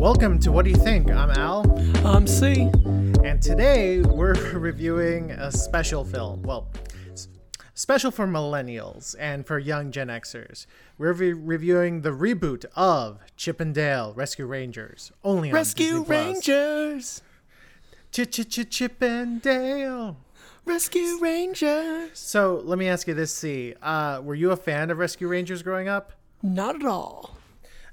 [0.00, 1.10] Welcome to What Do You Think?
[1.10, 1.70] I'm Al,
[2.06, 2.70] I'm C.
[3.22, 6.42] and today we're reviewing a special film.
[6.42, 6.68] Well,
[7.74, 10.64] special for millennials and for young Gen Xers.
[10.96, 16.16] We're re- reviewing the reboot of Chip and Dale Rescue Rangers, only on Rescue Disney.
[16.16, 17.20] Rangers.
[18.10, 20.16] Ch ch ch Chip and Dale.
[20.64, 22.18] Rescue Rangers.
[22.18, 25.62] So let me ask you this: C, uh, were you a fan of Rescue Rangers
[25.62, 26.14] growing up?
[26.42, 27.36] Not at all.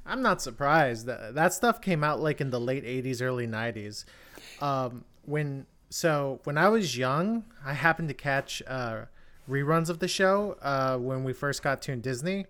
[0.07, 1.05] I'm not surprised.
[1.05, 4.05] That that stuff came out like in the late '80s, early '90s.
[4.61, 9.05] Um, when so when I was young, I happened to catch uh,
[9.49, 12.45] reruns of the show uh, when we first got to Disney,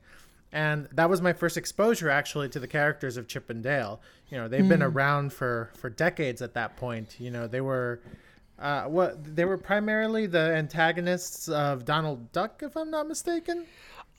[0.52, 4.02] and that was my first exposure actually to the characters of Chip and Dale.
[4.30, 7.16] You know, they've been around for for decades at that point.
[7.20, 8.02] You know, they were.
[8.60, 13.68] Uh, what they were primarily the antagonists of Donald Duck, if I'm not mistaken.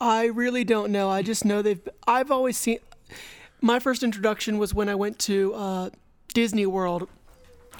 [0.01, 1.11] I really don't know.
[1.11, 1.81] I just know they've.
[2.07, 2.79] I've always seen.
[3.61, 5.91] My first introduction was when I went to uh,
[6.33, 7.09] Disney World,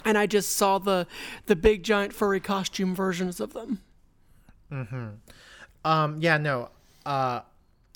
[0.03, 1.07] and I just saw the
[1.45, 3.79] the big giant furry costume versions of them.
[5.85, 6.69] Um, yeah, no.
[7.05, 7.41] Uh,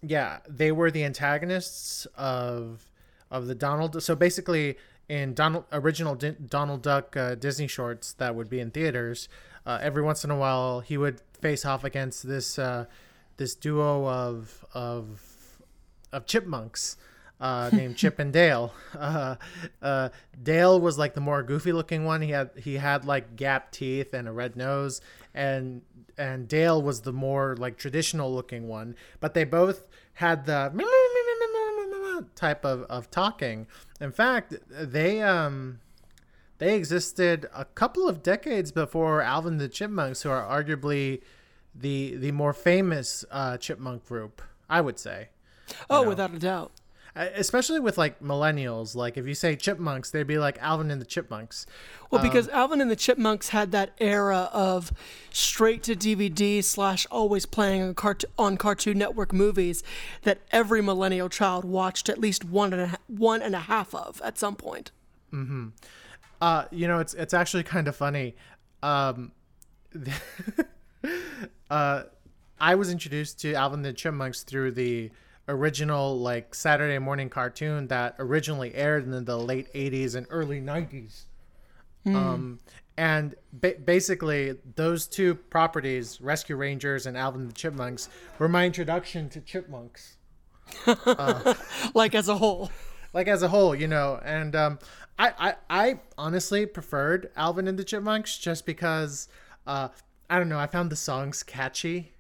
[0.01, 2.89] yeah, they were the antagonists of
[3.29, 4.01] of the Donald.
[4.01, 4.77] So basically,
[5.09, 9.27] in Donald original Di- Donald Duck uh, Disney shorts that would be in theaters,
[9.65, 12.85] uh, every once in a while he would face off against this uh,
[13.37, 15.59] this duo of of
[16.11, 16.95] of chipmunks
[17.43, 18.73] uh, named Chip and Dale.
[18.93, 19.35] Uh,
[19.81, 20.09] uh,
[20.41, 22.21] Dale was like the more goofy looking one.
[22.21, 25.01] He had he had like gap teeth and a red nose,
[25.33, 25.81] and
[26.17, 28.95] and Dale was the more like traditional looking one.
[29.19, 30.71] But they both had the
[32.35, 33.67] type of, of talking.
[33.99, 35.79] In fact, they um
[36.59, 41.21] they existed a couple of decades before Alvin the Chipmunks, who are arguably
[41.75, 45.29] the the more famous uh, chipmunk group, I would say.
[45.89, 46.71] Oh, without a doubt.
[47.15, 51.05] Especially with like millennials like if you say chipmunks they'd be like alvin and the
[51.05, 51.65] chipmunks.
[52.09, 54.91] Well, because Alvin and the Chipmunks had that era of
[55.31, 59.83] straight to DVD slash always playing on, cart- on Cartoon Network movies
[60.21, 64.21] that every millennial child watched at least one and a, one and a half of
[64.23, 64.91] at some point.
[66.41, 68.35] uh you know it's it's actually kind of funny.
[68.83, 69.31] Um
[71.69, 72.03] uh
[72.59, 75.11] i was introduced to alvin and the chipmunks through the
[75.47, 81.23] original like saturday morning cartoon that originally aired in the late 80s and early 90s
[82.05, 82.59] um
[82.97, 88.09] and ba- basically those two properties rescue rangers and alvin and the chipmunks
[88.39, 90.17] were my introduction to chipmunks
[91.93, 92.71] Like as a whole.
[93.13, 94.19] like as a whole, you know.
[94.23, 94.79] And um,
[95.19, 99.27] I, I, I honestly preferred Alvin and the Chipmunks just because
[99.67, 99.89] uh,
[100.29, 100.59] I don't know.
[100.59, 102.13] I found the songs catchy.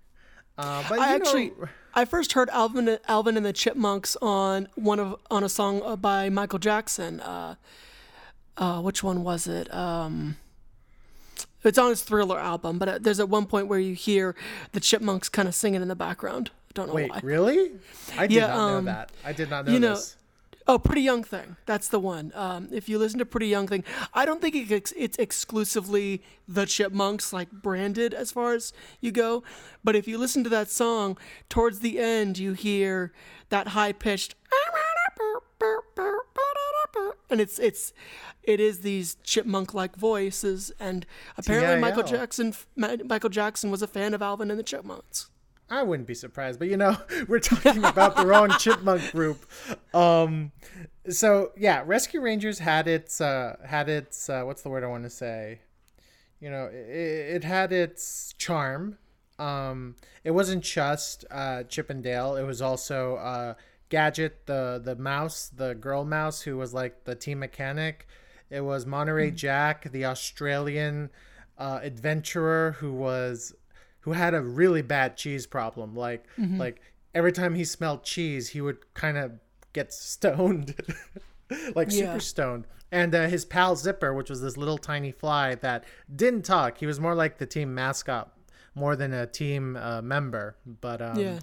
[0.57, 4.99] Uh, but I actually, know, I first heard Alvin, Alvin and the Chipmunks on one
[4.99, 7.19] of on a song uh, by Michael Jackson.
[7.19, 7.55] Uh,
[8.57, 9.73] uh, which one was it?
[9.73, 10.37] Um,
[11.63, 14.35] it's on his Thriller album, but uh, there's at one point where you hear
[14.73, 16.51] the Chipmunks kind of singing in the background.
[16.69, 17.19] I don't know wait, why.
[17.23, 17.71] really?
[18.17, 19.11] I did Yeah, not know um, that.
[19.23, 20.15] I did not know you know, this.
[20.65, 21.57] Oh, Pretty Young Thing.
[21.65, 22.31] That's the one.
[22.35, 26.65] Um, if you listen to Pretty Young Thing, I don't think it, it's exclusively the
[26.65, 29.43] Chipmunks, like branded as far as you go.
[29.83, 31.17] But if you listen to that song,
[31.49, 33.11] towards the end, you hear
[33.49, 34.35] that high pitched.
[37.29, 37.93] And it's it's
[38.43, 41.05] it is these chipmunk like voices, and
[41.37, 45.29] apparently Michael Jackson Michael Jackson was a fan of Alvin and the Chipmunks.
[45.73, 46.95] I wouldn't be surprised, but you know,
[47.27, 49.49] we're talking about the wrong chipmunk group.
[49.93, 50.51] Um,
[51.09, 55.03] so yeah, Rescue Rangers had its uh, had its uh, what's the word I want
[55.03, 55.61] to say?
[56.39, 58.99] You know, it, it had its charm.
[59.39, 62.35] Um, it wasn't just uh, Chip and Dale.
[62.35, 63.55] It was also uh,
[63.89, 68.07] Gadget, the the mouse, the girl mouse who was like the team mechanic.
[68.51, 71.09] It was Monterey Jack, the Australian
[71.57, 73.55] uh, adventurer who was
[74.03, 75.95] who had a really bad cheese problem.
[75.95, 76.81] Like like
[77.13, 79.33] every time he smelled cheese, he would kind of
[79.73, 80.75] get stoned,
[81.75, 82.05] like Yeah.
[82.05, 82.67] super stoned.
[82.91, 85.83] And uh, his pal Zipper, which was this little tiny fly that
[86.15, 86.77] didn't talk.
[86.77, 88.31] He was more like the team mascot
[88.75, 90.57] more than a team uh, member.
[90.65, 91.39] But um, Yeah.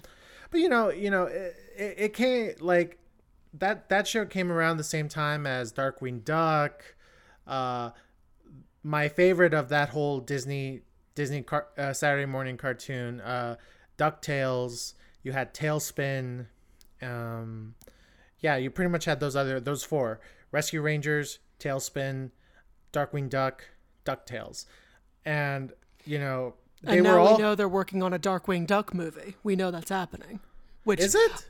[0.49, 2.99] but you know, you know, it, it, it came like
[3.53, 3.89] that.
[3.89, 6.95] That show came around the same time as Darkwing Duck.
[7.45, 7.89] Uh,
[8.83, 10.81] my favorite of that whole Disney
[11.15, 13.57] Disney car- uh, Saturday morning cartoon, uh,
[13.97, 14.93] Ducktales.
[15.23, 16.47] You had TaleSpin.
[17.01, 17.75] Um,
[18.39, 20.19] yeah, you pretty much had those other those four:
[20.51, 22.31] Rescue Rangers, TaleSpin,
[22.93, 23.65] Darkwing Duck,
[24.05, 24.65] Ducktales,
[25.25, 25.73] and
[26.05, 28.93] you know they and were now all we know they're working on a Darkwing Duck
[28.93, 29.35] movie.
[29.43, 30.39] We know that's happening.
[30.83, 31.45] Which Is it?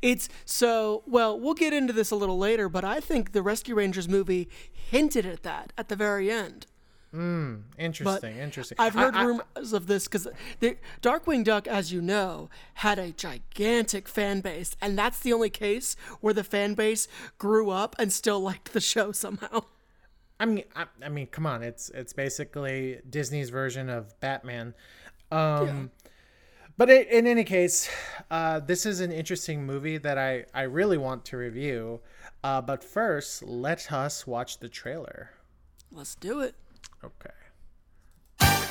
[0.00, 1.38] It's so well.
[1.38, 5.26] We'll get into this a little later, but I think the Rescue Rangers movie hinted
[5.26, 6.66] at that at the very end.
[7.78, 8.36] Interesting.
[8.36, 8.76] interesting.
[8.78, 10.28] I've heard I- rumors of this because
[11.02, 15.96] Darkwing Duck, as you know, had a gigantic fan base, and that's the only case
[16.20, 17.08] where the fan base
[17.38, 19.64] grew up and still liked the show somehow.
[20.38, 21.62] I mean, I, I mean, come on.
[21.62, 24.74] It's it's basically Disney's version of Batman.
[25.30, 25.90] Um,
[26.78, 27.88] But i in any case,
[28.30, 32.00] uh, this is an interesting movie that I I really want to review.
[32.44, 35.30] Uh, but first, let us watch the trailer.
[35.90, 36.54] Let's do it.
[37.04, 37.30] Okay.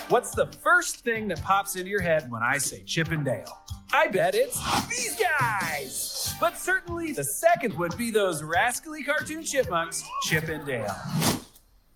[0.10, 3.51] What's the first thing that pops into your head when I say Chip and Dale?
[3.92, 6.36] I bet it's these guys.
[6.39, 10.95] But certainly the second would be those rascally cartoon chipmunks, Chip and Dale.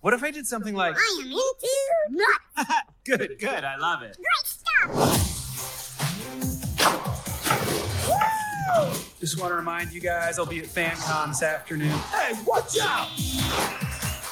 [0.01, 2.81] What if I did something like, I am into nuts.
[3.05, 4.17] good, good, I love it.
[4.17, 5.25] Great stuff.
[9.19, 11.89] Just want to remind you guys I'll be at FanCon this afternoon.
[11.89, 13.09] Hey, watch out!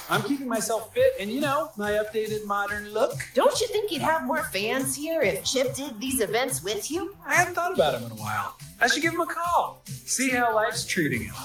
[0.10, 3.14] I'm keeping myself fit and, you know, my updated modern look.
[3.34, 7.14] Don't you think you'd have more fans here if Chip did these events with you?
[7.26, 8.56] I haven't thought about him in a while.
[8.80, 9.84] I should give him a call.
[9.86, 11.36] See how life's treating him.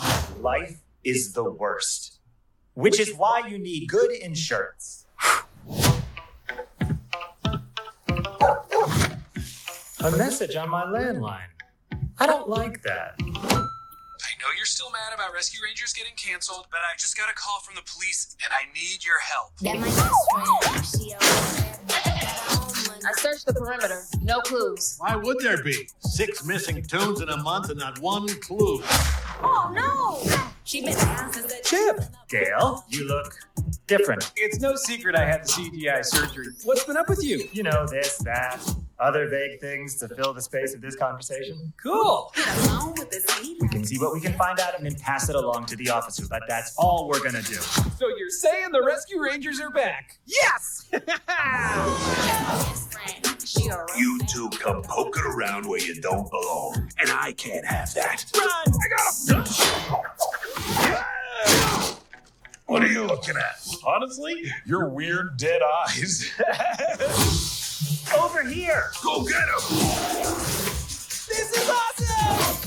[0.40, 2.20] Life is the worst,
[2.74, 5.06] which is why you need good insurance.
[10.04, 11.48] A message on my landline.
[12.18, 13.18] I don't like that.
[14.42, 17.34] I know you're still mad about Rescue Rangers getting canceled, but I just got a
[17.34, 19.56] call from the police and I need your help.
[19.60, 20.84] That my best friend.
[20.84, 24.02] She always I searched the perimeter.
[24.22, 24.96] No clues.
[24.98, 25.88] Why would there be?
[26.00, 28.80] Six missing tunes in a month and not one clue.
[29.44, 30.48] Oh no!
[30.64, 32.00] She been down since the Chip!
[32.28, 33.38] Dale, you look
[33.86, 34.32] different.
[34.36, 36.48] It's no secret I had the CGI surgery.
[36.64, 37.48] What's been up with you?
[37.52, 38.60] You know, this, that,
[39.02, 41.72] other vague things to fill the space of this conversation.
[41.82, 42.32] Cool.
[42.60, 43.58] along with the seed.
[43.60, 45.90] We can see what we can find out and then pass it along to the
[45.90, 47.54] officers, but that's all we're gonna do.
[47.54, 50.18] So you're saying the Rescue Rangers are back?
[50.26, 50.86] Yes!
[50.92, 53.36] Best friend.
[53.44, 56.88] She a You two come poking around where you don't belong.
[56.98, 58.24] And I can't have that.
[58.34, 58.48] Run!
[58.66, 59.14] I got
[59.46, 59.54] him!
[62.66, 63.60] What are you looking at?
[63.84, 66.30] Honestly, your weird dead eyes.
[68.18, 68.90] Over here!
[69.02, 69.78] Go get him!
[71.28, 72.62] This is awesome!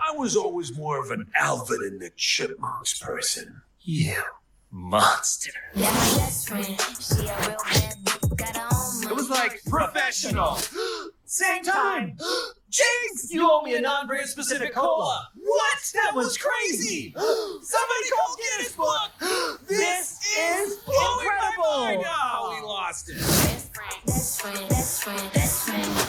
[0.00, 3.62] I was always more of an Alvin and the Chipmunks person.
[3.80, 4.22] You
[4.70, 5.52] monster.
[5.74, 6.66] That my best friend.
[6.66, 8.36] She a real bad bitch.
[8.36, 10.58] Got her own It was like professional.
[11.24, 12.16] Same time!
[12.72, 13.30] Jinx!
[13.30, 15.28] You owe me a non-brand specific cola.
[15.36, 15.92] What?
[15.92, 17.12] That was crazy.
[17.16, 19.58] Somebody call Guinness Book.
[19.68, 21.64] This is incredible.
[21.64, 23.18] Oh, we lost it.
[23.18, 23.94] Best friend.
[24.06, 24.68] Best friend.
[24.68, 25.32] Best friend.
[25.32, 26.08] Best friend.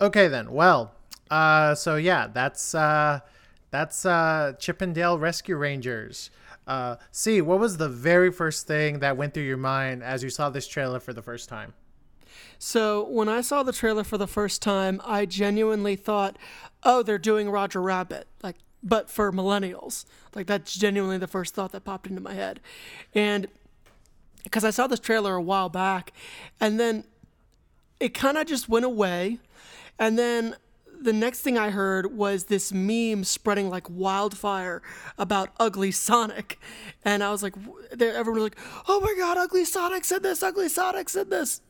[0.00, 0.52] Okay then.
[0.52, 0.94] Well,
[1.30, 3.20] uh, so yeah, that's uh,
[3.70, 6.30] that's uh, Chip 'n Dale Rescue Rangers.
[6.66, 10.30] Uh, see, what was the very first thing that went through your mind as you
[10.30, 11.74] saw this trailer for the first time?
[12.58, 16.36] So when I saw the trailer for the first time, I genuinely thought,
[16.82, 20.04] "Oh, they're doing Roger Rabbit," like, but for millennials.
[20.34, 22.60] Like that's genuinely the first thought that popped into my head,
[23.14, 23.48] and
[24.44, 26.12] because I saw this trailer a while back,
[26.60, 27.04] and then
[27.98, 29.38] it kind of just went away,
[29.98, 30.56] and then
[30.98, 34.82] the next thing I heard was this meme spreading like wildfire
[35.18, 36.58] about Ugly Sonic,
[37.04, 37.54] and I was like,
[37.92, 38.58] everyone was like,
[38.88, 40.42] "Oh my God, Ugly Sonic said this!
[40.42, 41.60] Ugly Sonic said this!"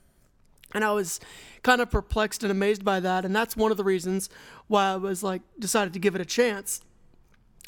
[0.74, 1.20] And I was
[1.62, 4.28] kind of perplexed and amazed by that, and that's one of the reasons
[4.66, 6.80] why I was like decided to give it a chance.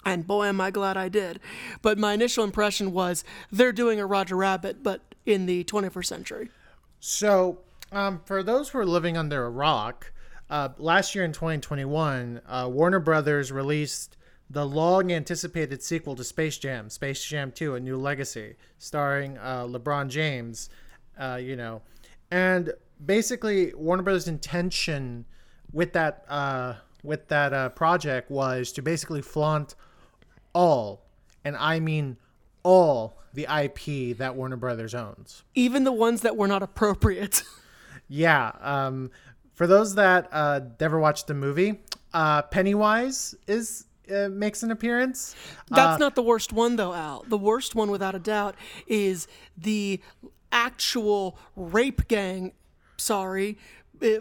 [0.05, 1.41] And boy, am I glad I did.
[1.83, 6.51] But my initial impression was they're doing a Roger Rabbit, but in the 21st century.
[7.01, 7.59] So,
[7.93, 10.13] um, for those who are living under a rock,
[10.51, 14.17] uh, last year in 2021, uh, Warner Brothers released
[14.51, 19.67] the long anticipated sequel to Space Jam, Space Jam 2, A New Legacy, starring uh,
[19.67, 20.71] LeBron James,
[21.19, 21.83] uh, you know.
[22.31, 22.73] And
[23.05, 25.25] basically, Warner Brothers' intention
[25.73, 29.75] with that, uh, with that uh, project was to basically flaunt
[30.53, 31.05] all,
[31.45, 32.17] and I mean
[32.63, 35.45] all, the IP that Warner Brothers owns.
[35.55, 37.43] Even the ones that were not appropriate.
[38.09, 38.53] Yeah.
[38.61, 39.11] Um,
[39.53, 41.81] for those that uh, never watched the movie,
[42.15, 45.37] uh, Pennywise is uh, makes an appearance.
[45.69, 47.25] That's not the worst one, though, Al.
[47.29, 48.55] The worst one, without a doubt,
[48.87, 50.01] is the
[50.51, 52.53] actual rape gang.
[52.99, 53.59] Sorry,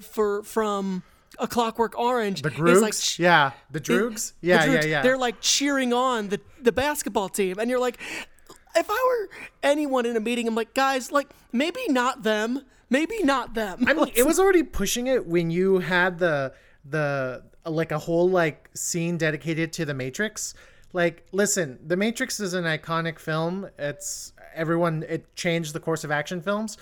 [0.02, 1.04] for from
[1.40, 2.42] A Clockwork Orange.
[2.42, 5.02] The is Groogs, like yeah, the Droogs, the yeah, yeah, Droogs, yeah.
[5.02, 8.00] They're like cheering on the the basketball team, and you're like,
[8.76, 9.30] if I were
[9.64, 13.84] anyone in a meeting, I'm like, guys, like maybe not them, maybe not them.
[13.88, 16.54] I mean, it was already pushing it when you had the
[16.86, 20.54] the like a whole like scene dedicated to the Matrix.
[20.94, 23.68] Like, listen, the Matrix is an iconic film.
[23.78, 25.04] It's everyone.
[25.08, 26.78] It changed the course of action films,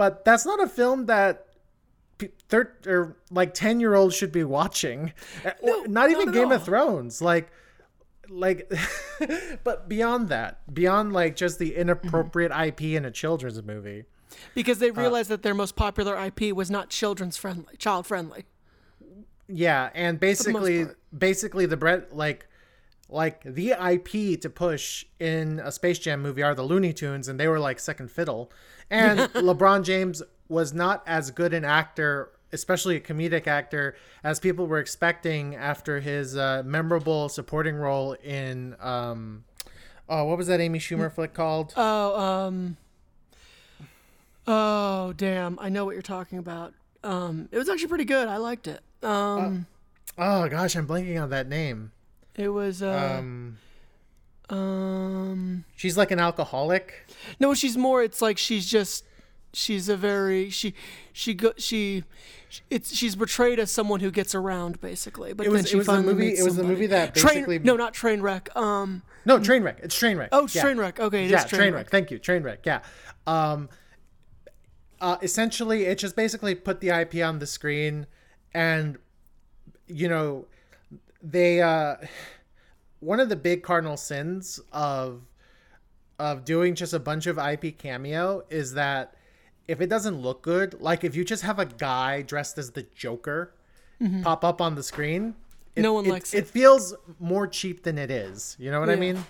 [0.00, 1.44] but that's not a film that
[2.48, 5.12] thir- or like 10 year olds should be watching.
[5.44, 7.50] Uh, or not even not game of thrones like
[8.30, 8.72] like
[9.62, 14.04] but beyond that beyond like just the inappropriate ip in a children's movie.
[14.54, 18.46] Because uh, they realized that their most popular IP was not children's friendly, child friendly.
[19.48, 22.48] yeah and basically basically the bread like
[23.12, 27.38] like the ip to push in a space jam movie are the looney tunes and
[27.38, 28.50] they were like second fiddle
[28.90, 34.66] and lebron james was not as good an actor especially a comedic actor as people
[34.66, 39.44] were expecting after his uh, memorable supporting role in um
[40.08, 42.76] oh what was that amy schumer flick called Oh, um,
[44.46, 45.58] oh, damn!
[45.60, 46.74] I know what you're talking about.
[47.04, 48.26] Um, it was actually pretty good.
[48.26, 48.80] I liked it.
[49.02, 49.66] Um,
[50.18, 51.92] oh gosh i'm blanking on that name
[52.36, 53.58] it was uh, um
[54.48, 57.06] um, she's like an alcoholic
[57.38, 58.02] no, she's more.
[58.02, 59.04] It's like she's just.
[59.52, 60.74] She's a very she
[61.12, 62.04] she go she
[62.70, 65.76] it's she's portrayed as someone who gets around basically but It was- then it she
[65.76, 68.22] was the finally movie- meets it was the movie that train basically- no not train
[68.22, 69.80] wreck um No, Trainwreck.
[69.82, 70.28] It's Trainwreck.
[70.30, 71.00] Oh, it's Trainwreck.
[71.00, 71.88] Okay, it yeah, is Trainwreck.
[71.88, 72.58] Thank you, Trainwreck.
[72.64, 72.80] Yeah.
[73.26, 73.68] Um,
[75.00, 78.06] uh, essentially, it just basically put the IP on the screen,
[78.54, 78.98] and
[79.88, 80.46] you know,
[81.22, 81.96] they uh,
[83.00, 85.22] one of the big cardinal sins of
[86.18, 89.14] of doing just a bunch of IP cameo is that
[89.66, 92.82] if it doesn't look good, like if you just have a guy dressed as the
[92.94, 93.54] Joker
[94.22, 95.34] pop up on the screen,
[95.72, 95.82] Mm-hmm.
[95.82, 96.46] No one likes It it.
[96.48, 98.56] feels more cheap than it is.
[98.58, 99.24] You know what I mean?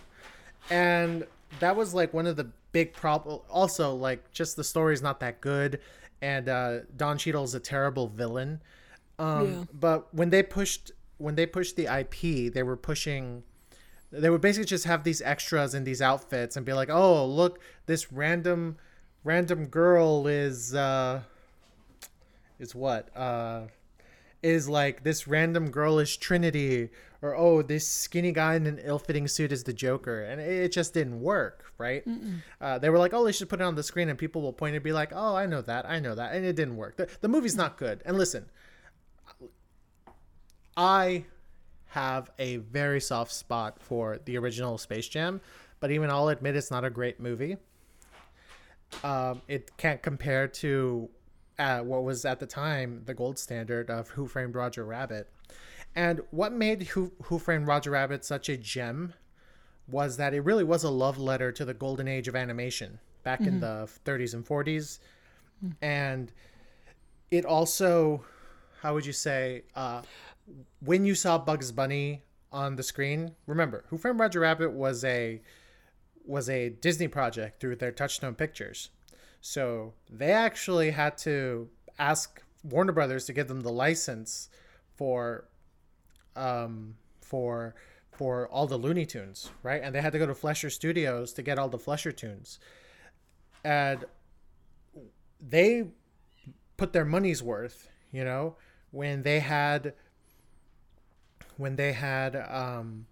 [0.70, 1.26] And
[1.60, 3.40] that was like one of the big problem.
[3.50, 5.80] Also, like just the story's not that good,
[6.22, 8.62] and uh, Don Cheadle's a terrible villain.
[9.18, 9.64] Um, Yeah.
[9.78, 13.42] But when they pushed when they pushed the IP, they were pushing.
[14.12, 17.60] They would basically just have these extras in these outfits and be like, "Oh, look,
[17.86, 18.76] this random,
[19.22, 21.20] random girl is uh,
[22.58, 23.66] is what uh."
[24.42, 26.88] is like this random girl is Trinity,
[27.22, 30.94] or oh, this skinny guy in an ill-fitting suit is the Joker, and it, just
[30.94, 32.02] didn't work, right?
[32.60, 34.52] Uh, they were like, oh, they should put it on the screen, and people will
[34.52, 36.96] point and be like, oh, I know that, I know that, and it didn't work.
[36.96, 38.02] The, the movie's not good.
[38.06, 38.46] And listen,
[40.80, 41.26] I
[41.88, 45.42] have a very soft spot for the original Space Jam,
[45.78, 47.58] but even I'll admit it's not a great movie.
[49.04, 51.10] Um, it can't compare to
[51.58, 55.30] uh, what was at the time the gold standard of Who Framed Roger Rabbit.
[55.94, 59.12] And what made Who, Who Framed Roger Rabbit such a gem
[59.86, 63.42] was that it really was a love letter to the golden age of animation back
[63.42, 64.98] in the 30s and 40s.
[65.82, 66.32] And
[67.30, 68.24] it also,
[68.80, 70.00] how would you say, uh,
[70.80, 75.40] when you saw Bugs Bunny on the screen, remember, Who Framed Roger Rabbit was a
[76.24, 78.90] was a Disney project through their Touchstone Pictures.
[79.40, 81.68] So they actually had to
[81.98, 84.48] ask Warner Brothers to give them the license
[84.96, 85.48] for
[86.36, 87.74] um for
[88.12, 89.80] for all the Looney Tunes, right?
[89.82, 92.58] And they had to go to Fleischer Studios to get all the Fleischer tunes.
[93.64, 94.04] And
[95.40, 95.86] they
[96.76, 98.56] put their money's worth, you know,
[98.90, 99.94] when they had
[101.60, 103.06] when they had um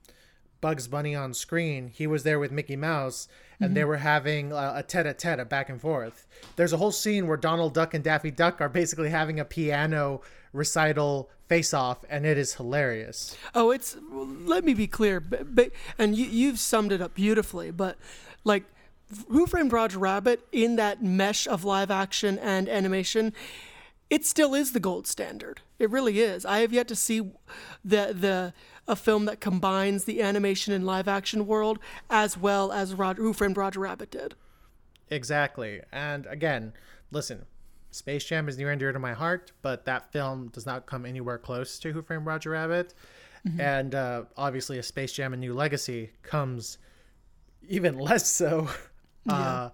[0.61, 3.29] Bugs Bunny on screen, he was there with Mickey Mouse,
[3.61, 6.27] and they were having uh, a tete-a-tete, a back and forth.
[6.57, 10.21] There's a whole scene where Donald Duck and Daffy Duck are basically having a piano
[10.53, 13.37] recital face-off, and it is hilarious.
[13.55, 13.97] Oh, it's.
[14.11, 17.71] Let me be clear, but, but, and you, you've summed it up beautifully.
[17.71, 17.97] But
[18.43, 18.65] like,
[19.29, 23.33] Who Framed Roger Rabbit in that mesh of live action and animation,
[24.11, 25.61] it still is the gold standard.
[25.79, 26.45] It really is.
[26.45, 27.21] I have yet to see
[27.85, 28.53] the the
[28.87, 33.33] a film that combines the animation and live action world as well as Roger, Who
[33.33, 34.35] Framed Roger Rabbit did.
[35.11, 35.83] Exactly.
[35.93, 36.73] And again,
[37.11, 37.45] listen,
[37.91, 41.05] Space Jam is near and dear to my heart, but that film does not come
[41.05, 42.95] anywhere close to Who Framed Roger Rabbit.
[43.59, 46.77] And uh, obviously, a Space Jam: A New Legacy comes
[47.67, 48.69] even less so.
[49.27, 49.71] Uh,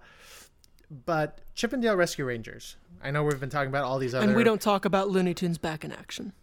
[1.05, 2.77] but Chip 'n Dale Rescue Rangers.
[3.05, 4.25] I know we've been talking about all these other.
[4.25, 6.33] And we don't talk about Looney Tunes back in action.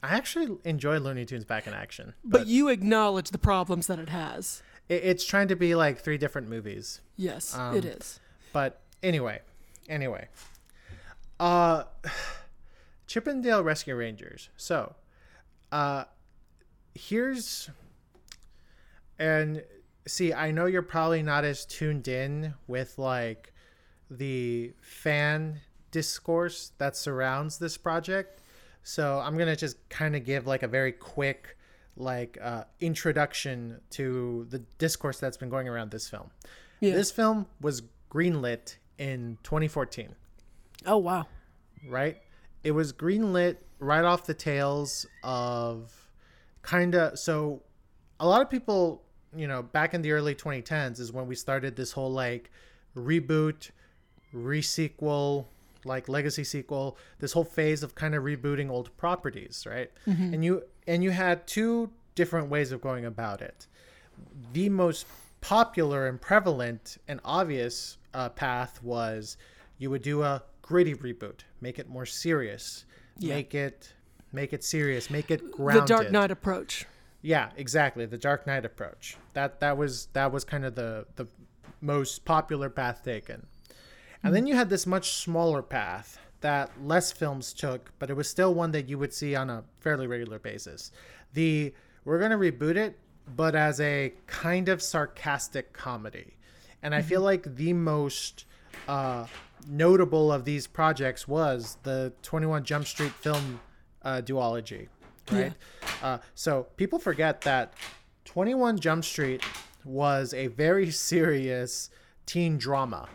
[0.00, 3.98] I actually enjoy Looney Tunes back in action, But but, you acknowledge the problems that
[3.98, 4.62] it has.
[4.88, 7.00] it, it's trying to be like three different movies.
[7.16, 8.20] Yes, Um, it is.
[8.52, 9.40] But anyway,
[9.88, 10.28] anyway,
[11.40, 11.84] uh,
[13.08, 14.50] Chip 'n Dale Rescue Rangers.
[14.56, 14.94] So,
[15.72, 16.04] uh,
[16.94, 17.68] here's,
[19.18, 19.64] and
[20.06, 23.52] see, I know you're probably not as tuned in with like
[24.10, 25.60] the fan
[25.92, 28.40] discourse that surrounds this project.
[28.82, 31.56] So I'm gonna just kind of give like a very quick
[31.96, 36.30] like uh, introduction to the discourse that's been going around this film.
[36.80, 36.94] Yeah.
[36.94, 40.14] This film was greenlit in 2014
[40.86, 41.26] Oh wow.
[41.88, 42.18] right?
[42.64, 45.92] It was greenlit right off the tails of
[46.62, 47.62] kind of so
[48.20, 49.02] a lot of people,
[49.34, 52.50] you know, back in the early 2010s is when we started this whole like
[52.96, 53.70] reboot,
[54.34, 55.46] resequel,
[55.84, 59.90] like legacy sequel, this whole phase of kind of rebooting old properties, right?
[60.34, 63.66] And you and you had two different ways of going about it.
[64.52, 65.06] The most
[65.40, 69.36] popular and prevalent and obvious uh, path was
[69.78, 72.84] you would do a gritty reboot, make it more serious,
[73.20, 73.92] make it
[74.32, 75.84] make it serious, make it grounded.
[75.84, 76.86] The Dark Knight approach.
[77.20, 78.06] Yeah, exactly.
[78.06, 79.16] The Dark Knight approach.
[79.34, 81.26] That that was that was kind of the the
[81.80, 83.46] most popular path taken.
[84.24, 88.28] And then you had this much smaller path that less films took, but it was
[88.28, 90.92] still one that you would see on a fairly regular basis.
[91.32, 91.72] The
[92.04, 92.98] we're going to reboot it,
[93.36, 96.36] but as a kind of sarcastic comedy.
[96.82, 98.44] And I feel like the most
[98.88, 99.26] uh,
[99.68, 103.60] notable of these projects was the 21 Jump Street film
[104.02, 104.88] uh, duology,
[105.30, 105.52] right?
[106.02, 107.74] Uh, so people forget that
[108.24, 109.44] 21 Jump Street
[109.84, 111.90] was a very serious
[112.26, 113.08] teen drama,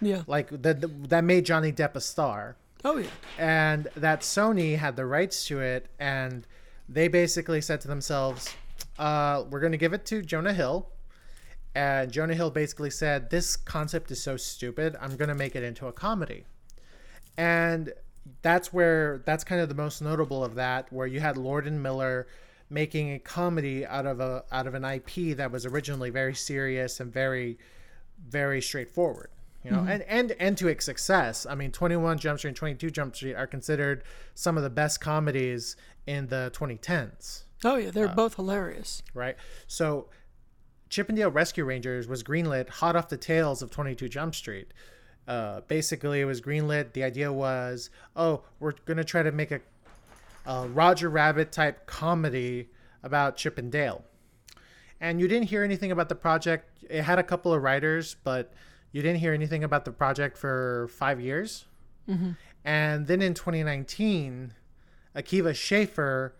[0.00, 0.22] Yeah.
[0.26, 3.08] like that that made Johnny Depp a star Oh yeah.
[3.38, 6.46] and that Sony had the rights to it, and
[6.88, 8.54] they basically said to themselves,
[8.98, 10.88] uh, "We're going to give it to Jonah Hill."
[11.74, 14.96] And Jonah Hill basically said, "This concept is so stupid.
[15.00, 16.44] I'm going to make it into a comedy."
[17.36, 17.92] And
[18.42, 21.82] that's where that's kind of the most notable of that, where you had Lord and
[21.82, 22.26] Miller
[22.70, 27.00] making a comedy out of a out of an IP that was originally very serious
[27.00, 27.58] and very
[28.28, 29.28] very straightforward
[29.64, 32.90] you know and and and to its success i mean 21 jump street and 22
[32.90, 34.02] jump street are considered
[34.34, 35.76] some of the best comedies
[36.06, 37.90] in the 2010s Oh yeah.
[37.90, 39.02] They're both hilarious.
[39.12, 40.08] right so
[40.88, 44.72] chip 'n dale rescue rangers was greenlit hot off the tails of 22 jump street
[45.28, 49.60] uh, basically it was greenlit the idea was oh we're gonna try to make a,
[50.46, 52.70] a roger rabbit type comedy
[53.02, 54.04] about chip and dale
[55.02, 56.68] and you didn't hear anything about the project.
[56.88, 58.52] It had a couple of writers, but
[58.92, 61.64] you didn't hear anything about the project for five years.
[62.64, 64.52] And then in 2019,
[65.14, 66.34] Akiva Schaffer,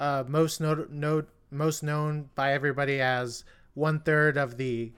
[0.00, 4.92] uh, most no, no, most known by everybody as one third of the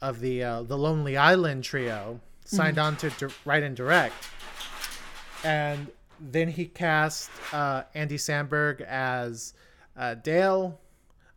[0.00, 4.14] of the uh, the Lonely Island trio, signed on to di- write and direct.
[5.44, 5.88] And
[6.20, 9.52] then he cast uh, Andy Samberg as
[9.96, 10.80] uh, Dale,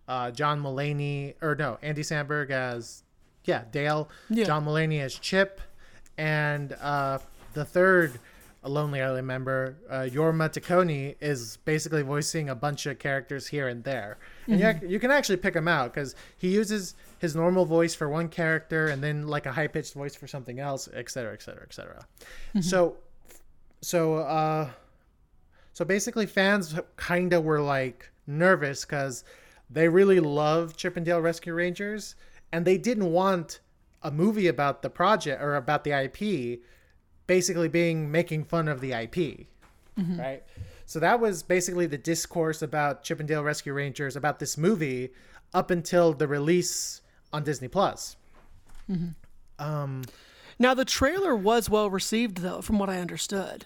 [0.08, 3.04] uh, John Mulaney, or no, Andy Samberg as
[3.48, 4.46] yeah Dale, Yeah.
[4.46, 5.60] John Mulaney as Chip,
[6.20, 7.18] and uh,
[7.54, 8.20] the third
[8.64, 13.84] Lonely Island member, uh, Jorma Taccone, is basically voicing a bunch of characters here and
[13.84, 17.66] there, and you, ac- you can actually pick him out because he uses his normal
[17.66, 21.10] voice for one character and then like a high pitched voice for something else, et
[21.10, 22.06] cetera, et cetera, et cetera.
[22.62, 22.98] So,
[23.82, 24.70] so uh,
[25.74, 29.24] so basically, fans kind of were like nervous because
[29.70, 32.16] they really love Chip 'n Dale Rescue Rangers,
[32.52, 33.60] and they didn't want
[34.02, 36.62] a movie about the project or about the IP,
[37.26, 39.48] basically being making fun of the IP,
[39.98, 40.20] mm-hmm.
[40.20, 40.44] right?
[40.86, 45.10] So that was basically the discourse about Chip 'n Dale Rescue Rangers about this movie
[45.54, 47.02] up until the release
[47.34, 48.16] on Disney Plus.
[48.90, 49.10] Mm-hmm.
[49.60, 50.04] Um,
[50.60, 53.66] now the trailer was well received though, from what I understood.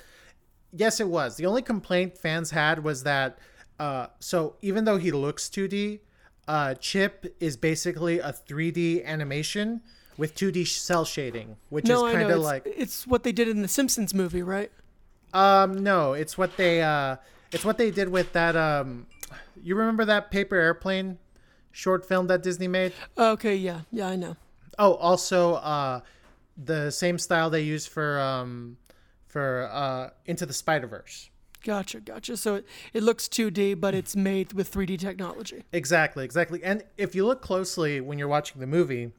[0.73, 1.35] Yes, it was.
[1.35, 3.37] The only complaint fans had was that
[3.79, 5.99] uh, so even though he looks 2D,
[6.47, 9.81] uh, Chip is basically a 3D animation
[10.17, 13.61] with 2D cel shading, which no, is kind of like it's what they did in
[13.61, 14.71] the Simpsons movie, right?
[15.33, 17.15] um no, it's what they uh
[17.51, 19.07] it's what they did with that um
[19.63, 21.17] you remember that paper airplane
[21.71, 22.93] short film that Disney made?
[23.17, 24.35] Okay, yeah, yeah, I know.
[24.77, 26.01] Oh, also uh
[26.57, 28.77] the same style they used for um
[29.27, 31.29] for uh Into the Spider-Verse.
[31.63, 32.37] Gotcha, gotcha.
[32.37, 35.63] So it, it looks 2D, but it's made with 3D technology.
[35.71, 36.63] Exactly, exactly.
[36.63, 39.11] And if you look closely when you're watching the movie,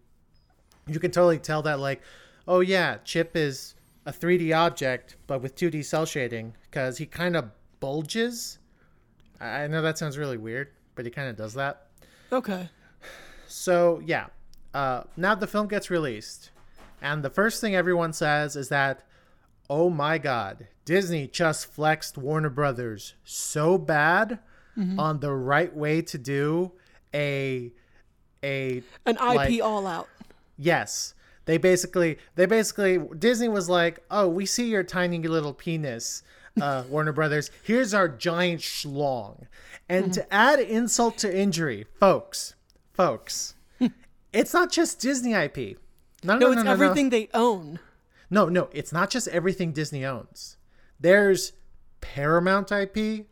[0.86, 2.02] you can totally tell that like,
[2.48, 3.74] oh yeah, Chip is
[4.04, 8.58] a 3D object but with 2D cel shading because he kind of bulges.
[9.40, 11.86] I I know that sounds really weird, but he kind of does that.
[12.32, 12.68] Okay.
[13.46, 14.26] So yeah,
[14.74, 16.50] uh, now the film gets released,
[17.00, 19.04] and the first thing everyone says is that,
[19.68, 24.38] "Oh my God, Disney just flexed Warner Brothers so bad
[24.98, 26.72] on the right way to do
[27.14, 27.72] a
[28.42, 30.08] a An IP like- all out.
[30.56, 31.14] Yes.
[31.44, 36.22] They basically they basically Disney was like, "Oh, we see your tiny little penis,
[36.60, 37.50] uh, Warner Brothers.
[37.64, 39.46] Here's our giant schlong."
[39.88, 42.54] And to add insult to injury, folks,
[42.92, 43.54] folks,
[44.32, 45.78] it's not just Disney IP.
[46.24, 46.70] No, no, No, no, it's no.
[46.72, 47.80] everything they own.
[48.30, 50.56] No, no, it's not just everything Disney owns.
[51.02, 51.52] There's
[52.00, 53.26] Paramount IP.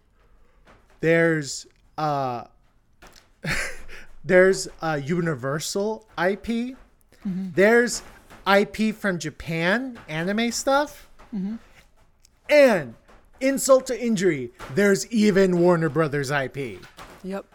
[1.00, 2.44] There's uh
[4.24, 6.76] there's uh Universal IP.
[7.54, 8.02] There's
[8.46, 11.08] IP from Japan, anime stuff.
[12.48, 12.94] And
[13.40, 16.80] insult to injury, there's even Warner Brothers IP.
[17.22, 17.46] Yep.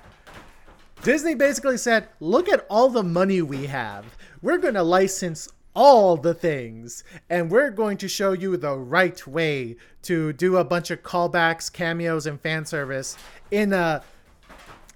[1.04, 4.06] Disney basically said, "Look at all the money we have.
[4.42, 9.26] We're going to license all the things, and we're going to show you the right
[9.28, 13.18] way to do a bunch of callbacks, cameos, and fan service
[13.52, 14.02] in a,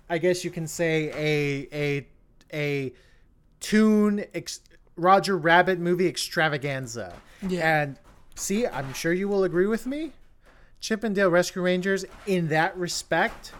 [0.10, 2.08] I guess you can say a a
[2.54, 2.94] a
[3.60, 4.62] tune ex-
[4.96, 7.13] Roger Rabbit movie extravaganza."
[7.48, 7.82] Yeah.
[7.82, 8.00] And
[8.36, 10.13] see, I'm sure you will agree with me.
[10.80, 13.52] Chip 'n Dale Rescue Rangers, in that respect,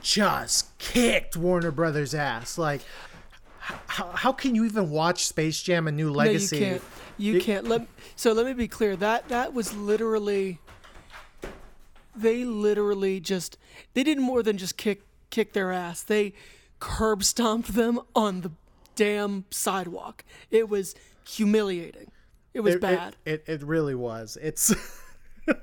[0.00, 2.56] just kicked Warner Brothers ass.
[2.56, 2.80] Like,
[3.86, 6.60] how, how can you even watch Space Jam: A New Legacy?
[6.60, 6.82] No, you can't.
[7.18, 7.68] You can't.
[7.68, 8.96] Let so let me be clear.
[8.96, 10.58] That that was literally.
[12.14, 13.58] They literally just
[13.94, 16.02] they did more than just kick kick their ass.
[16.02, 16.32] They
[16.80, 18.52] curb stomped them on the
[18.94, 20.24] damn sidewalk.
[20.50, 20.94] It was
[21.26, 22.10] humiliating.
[22.54, 23.16] It was It- it- bad.
[23.24, 24.38] It, it really was.
[24.40, 24.74] It's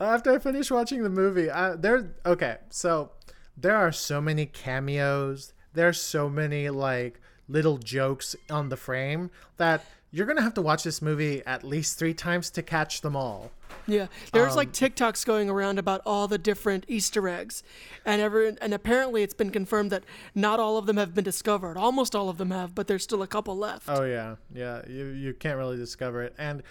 [0.00, 2.14] after I finished watching the movie, I, there.
[2.24, 3.10] Okay, so
[3.56, 5.52] there are so many cameos.
[5.74, 10.84] There's so many like little jokes on the frame that you're gonna have to watch
[10.84, 13.50] this movie at least three times to catch them all.
[13.86, 17.62] Yeah, there's Um, like TikToks going around about all the different Easter eggs,
[18.04, 20.04] and every and apparently it's been confirmed that
[20.34, 21.76] not all of them have been discovered.
[21.76, 23.88] Almost all of them have, but there's still a couple left.
[23.88, 24.82] Oh yeah, yeah.
[24.88, 26.62] You you can't really discover it, and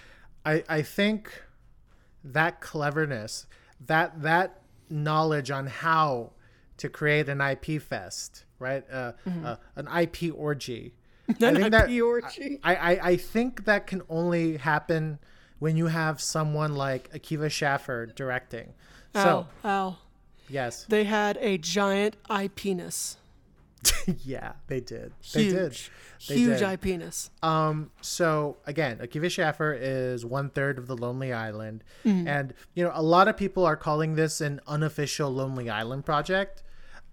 [0.46, 1.44] I I think
[2.24, 3.46] that cleverness,
[3.86, 6.32] that that knowledge on how
[6.78, 8.84] to create an IP fest, right?
[8.92, 10.94] Uh, uh, an IP orgy.
[11.30, 12.60] I An think that- IP orgy.
[12.64, 15.20] I, I I think that can only happen
[15.60, 18.74] when you have someone like Akiva Schaffer directing.
[19.14, 19.98] So Ow, ow.
[20.50, 23.18] yes, They had a giant eye penis.
[24.24, 25.14] yeah, they did.
[25.22, 25.34] Huge.
[25.34, 25.80] They did.
[26.28, 26.64] They Huge did.
[26.64, 27.30] eye penis.
[27.44, 32.92] Um, so again, Akiva Schaffer is one third of the Lonely Island, and you know
[32.94, 36.64] a lot of people are calling this an unofficial Lonely Island project,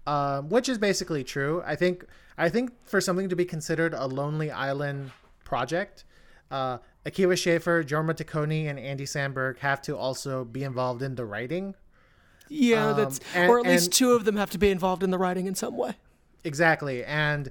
[0.07, 1.61] um, which is basically true.
[1.65, 2.05] I think
[2.37, 5.11] I think for something to be considered a Lonely Island
[5.43, 6.03] project,
[6.51, 11.25] uh, Akiva Schaffer, Jorma Taccone, and Andy Samberg have to also be involved in the
[11.25, 11.75] writing.
[12.49, 15.01] Yeah, that's Um, and- or at least and- two of them have to be involved
[15.03, 15.95] in the writing in some way.
[16.43, 17.49] Exactly, and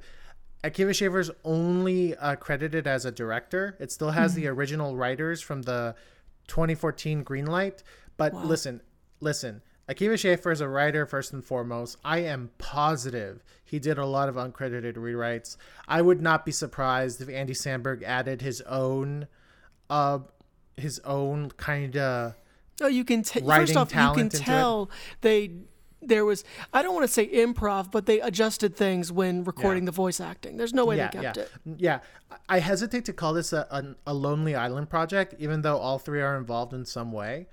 [0.62, 3.76] Akiva Schaffer's only uh, credited as a director.
[3.80, 5.94] It still has the original writers from the
[6.46, 7.82] 2014 Greenlight.
[8.16, 8.80] But listen,
[9.20, 9.62] listen.
[9.88, 11.98] Akiva Schaffer is a writer first and foremost.
[12.04, 13.42] I am positive
[13.74, 15.56] he did a lot of uncredited rewrites.
[15.88, 19.26] I would not be surprised if Andy Samberg added his own,
[19.90, 20.20] uh,
[20.76, 22.34] his own kind of.
[22.80, 24.34] Oh, you can t- first off, you can it.
[24.34, 24.90] tell
[25.22, 25.50] they
[26.00, 29.92] there was I don't want to say improv, but they adjusted things when recording the
[29.92, 30.56] voice acting.
[30.56, 31.50] There's no way yeah, they kept yeah, it.
[31.78, 31.98] yeah.
[32.48, 36.20] I hesitate to call this a, a, a Lonely Island project, even though all three
[36.20, 37.48] are involved in some way.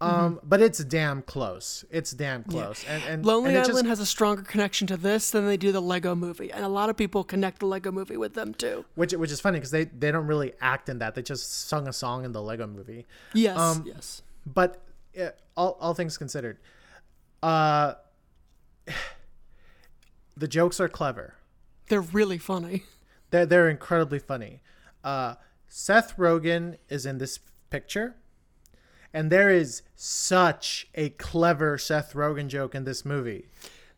[0.00, 1.84] Um, but it's damn close.
[1.90, 2.84] It's damn close.
[2.86, 5.56] And, and Lonely and it Island just- has a stronger connection to this than they
[5.56, 8.52] do the Lego Movie, and a lot of people connect the Lego Movie with them
[8.52, 8.84] too.
[8.96, 11.14] which which is funny because they they don't really act in that.
[11.14, 13.06] They just sung a song in the Lego Movie.
[13.32, 14.22] Yes, Um, yes.
[14.44, 14.82] But
[15.18, 16.58] uh, all all things considered,
[17.42, 17.94] uh,
[20.36, 21.34] the jokes are clever.
[21.88, 22.82] They're really funny.
[23.30, 24.60] They're they're incredibly funny.
[25.02, 25.34] Uh,
[25.68, 27.38] Seth Rogen is in this
[27.70, 28.16] picture,
[29.14, 33.46] and there is such a clever Seth Rogen joke in this movie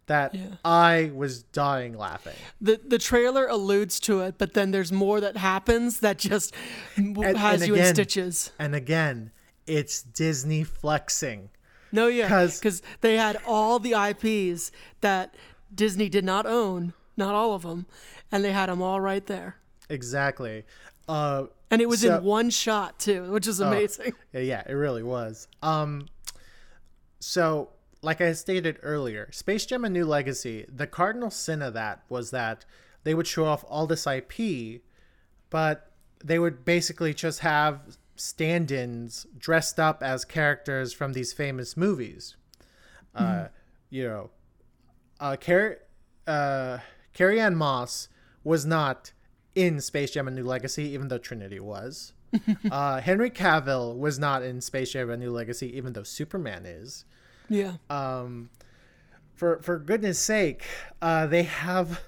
[0.06, 2.36] that I was dying laughing.
[2.60, 6.54] The the trailer alludes to it, but then there's more that happens that just
[6.94, 8.52] And- has and you in again- stitches.
[8.58, 9.32] And again,
[9.66, 11.50] it's Disney flexing.
[11.90, 15.34] No, yeah, 'Cause- because they had all the IPs that
[15.74, 17.86] Disney did not own, not all of them,
[18.30, 19.56] and they had them all right there.
[19.88, 20.64] Exactly.
[21.08, 24.14] Uh, And it was So- in one shot too, which is amazing.
[24.32, 25.48] Yeah, yeah, it really was.
[25.62, 26.06] Um,
[27.18, 27.70] so,
[28.02, 30.66] like I stated earlier, Space Jam: A New Legacy.
[30.68, 32.64] The cardinal sin of that was that
[33.04, 34.82] they would show off all this IP,
[35.50, 35.92] but
[36.24, 42.36] they would basically just have stand-ins dressed up as characters from these famous movies.
[43.14, 43.48] Uh,
[43.90, 44.30] you know,
[45.20, 45.78] uh, Car-
[46.26, 46.78] uh,
[47.12, 48.08] Carrie Ann Moss
[48.44, 49.12] was not
[49.56, 52.12] in Space Jam: A New Legacy, even though Trinity was.
[52.70, 57.04] uh, Henry Cavill was not in Space Jam: A New Legacy, even though Superman is.
[57.48, 57.74] Yeah.
[57.90, 58.50] Um,
[59.34, 60.64] for for goodness sake,
[61.02, 62.00] uh, they have,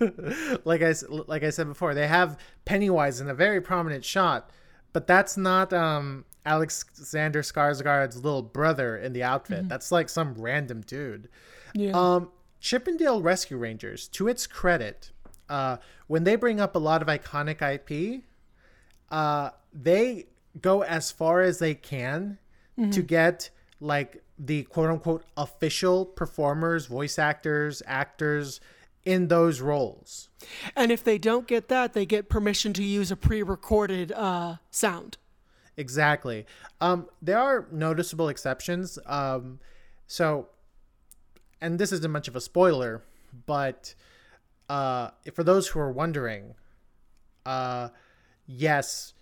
[0.64, 0.94] like I
[1.26, 4.50] like I said before, they have Pennywise in a very prominent shot,
[4.92, 9.68] but that's not um Alexander Skarsgård's little brother in the outfit.
[9.68, 11.28] That's like some random dude.
[11.74, 11.92] yeah.
[11.92, 15.12] Um, Chip 'n Dale Rescue Rangers, to its credit,
[15.50, 18.22] uh, when they bring up a lot of iconic IP,
[19.10, 20.26] uh, they
[20.60, 22.38] go as far as they can
[22.92, 28.58] to get like the quote unquote official performers, voice actors, actors
[29.04, 30.30] in those roles.
[30.74, 35.18] and if they don't get that, they get permission to use a pre-recorded uh, sound.
[35.76, 36.46] Exactly.
[36.80, 38.98] Um, there are noticeable exceptions.
[39.06, 39.60] Um,
[40.06, 40.48] so,
[41.60, 43.02] and this isn't much of a spoiler,
[43.46, 43.94] but
[44.70, 46.54] uh, for those who are wondering,
[47.44, 47.88] uh,
[48.46, 49.14] yes,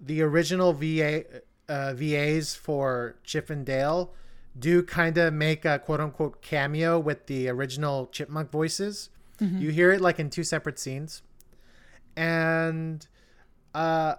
[0.00, 1.24] the original VA
[1.68, 4.12] uh, VAs for Chip and Dale
[4.58, 9.10] do kind of make a quote unquote cameo with the original chipmunk voices.
[9.60, 11.22] You hear it like in two separate scenes.
[12.16, 13.06] And
[13.72, 14.16] uh,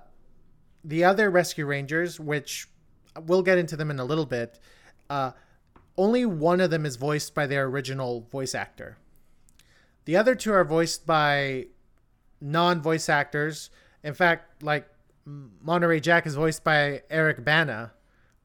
[0.86, 2.70] the other rescue rangers, which
[3.26, 4.58] we'll get into them in a little bit,
[5.10, 5.32] uh,
[5.98, 8.98] only one of them is voiced by their original voice actor.
[10.06, 11.68] The other two are voiced by
[12.40, 13.70] non-voice actors.
[14.04, 14.88] In fact, like
[15.26, 17.94] Monterey Jack is voiced by Eric Bana,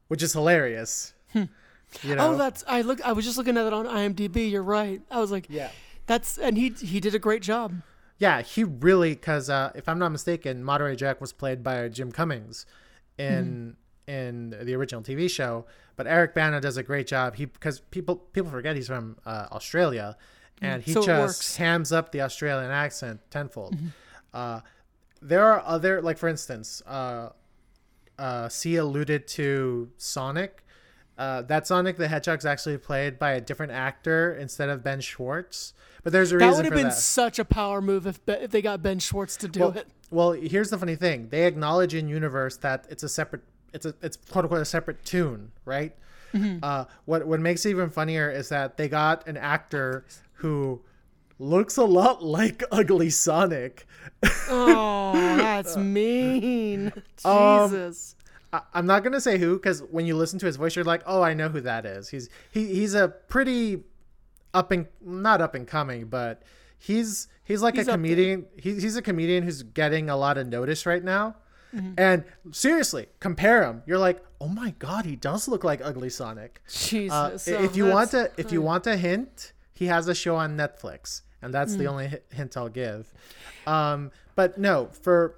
[0.08, 1.14] which is hilarious.
[2.02, 2.32] You know?
[2.32, 3.00] Oh, that's I look.
[3.02, 4.50] I was just looking at it on IMDb.
[4.50, 5.00] You're right.
[5.10, 5.70] I was like, yeah.
[6.06, 7.74] that's and he he did a great job.
[8.18, 12.12] Yeah, he really because uh, if I'm not mistaken, Monterey Jack was played by Jim
[12.12, 12.66] Cummings
[13.18, 15.66] in in the original TV show,
[15.96, 17.36] but Eric Bana does a great job.
[17.36, 20.16] He because people people forget he's from uh, Australia,
[20.62, 23.76] and he So just hams up the Australian accent tenfold.
[24.32, 24.60] Uh,
[25.22, 27.30] there are other like for instance, uh,
[28.18, 30.62] uh, C alluded to Sonic.
[31.18, 35.72] Uh, that Sonic the Hedgehog's actually played by a different actor instead of Ben Schwartz.
[36.02, 36.94] But there's a reason That would have been that.
[36.94, 39.88] such a power move if if they got Ben Schwartz to do well, it.
[40.10, 43.42] well, here's the funny thing: they acknowledge in universe that it's a separate,
[43.72, 45.94] it's a, it's quote unquote a separate tune, right?
[46.62, 50.04] Uh, what what makes it even funnier is that they got an actor
[50.46, 50.80] who
[51.40, 53.86] looks a lot like Ugly Sonic.
[54.48, 56.92] Oh, that's mean.
[57.24, 58.14] Um, Jesus.
[58.52, 61.02] I, I'm not gonna say who because when you listen to his voice, you're like,
[61.04, 62.08] oh, I know who that is.
[62.08, 63.82] He's he he's a pretty
[64.54, 66.42] up and not up and coming, but
[66.78, 68.46] he's he's like He's a comedian.
[68.56, 71.36] He's he's a comedian who's getting a lot of notice right now.
[71.74, 71.94] Mm-hmm.
[71.98, 73.82] And seriously, compare him.
[73.84, 76.62] You're like, oh my god, he does look like Ugly Sonic.
[76.68, 77.48] Jesus.
[77.48, 80.56] Uh, if you want to, if you want a hint, he has a show on
[80.56, 81.78] Netflix, and that's Mm.
[81.78, 83.12] the only hint I'll give.
[83.66, 85.36] Um, but no, for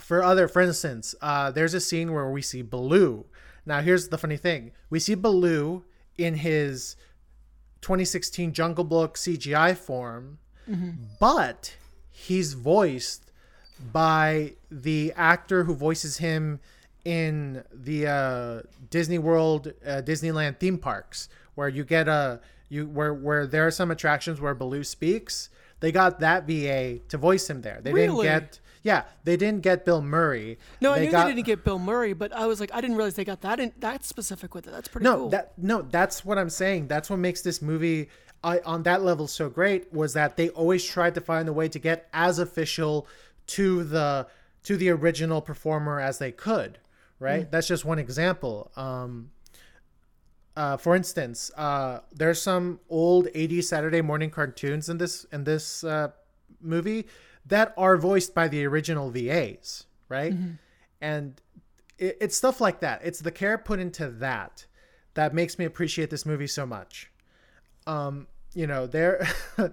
[0.00, 3.24] for other, for instance, uh, there's a scene where we see Baloo.
[3.64, 5.84] Now, here's the funny thing: we see Baloo
[6.18, 6.96] in his
[7.82, 10.38] 2016 Jungle Book CGI form,
[11.20, 11.76] but
[12.10, 13.30] he's voiced
[13.92, 16.58] by the actor who voices him
[17.04, 23.12] in the uh, Disney World, uh, Disneyland theme parks, where you get a you where
[23.14, 25.48] where there are some attractions where Baloo speaks.
[25.80, 27.80] They got that VA to voice him there.
[27.82, 28.26] They Really?
[28.26, 30.58] didn't get yeah, they didn't get Bill Murray.
[30.80, 32.94] No, I knew got, they didn't get Bill Murray, but I was like, I didn't
[32.96, 34.70] realize they got that in, that specific with it.
[34.70, 35.28] That's pretty no cool.
[35.30, 38.08] that no that's what i'm saying that's what makes this movie
[38.44, 41.68] I, on that level so great was that they always tried to find a way
[41.68, 43.08] to get as official
[43.48, 44.28] to the
[44.64, 46.78] to the original performer as they could
[47.18, 49.30] right that's just one example um
[50.56, 55.84] uh, for instance, uh, there's some old 80s Saturday morning cartoons in this in this
[55.84, 56.08] uh,
[56.60, 57.06] movie
[57.44, 60.32] that are voiced by the original VAs, right?
[61.00, 61.40] And
[61.98, 63.02] it, it's stuff like that.
[63.04, 64.66] It's the care put into that
[65.14, 67.10] that makes me appreciate this movie so much.
[67.86, 69.28] Um, you know, there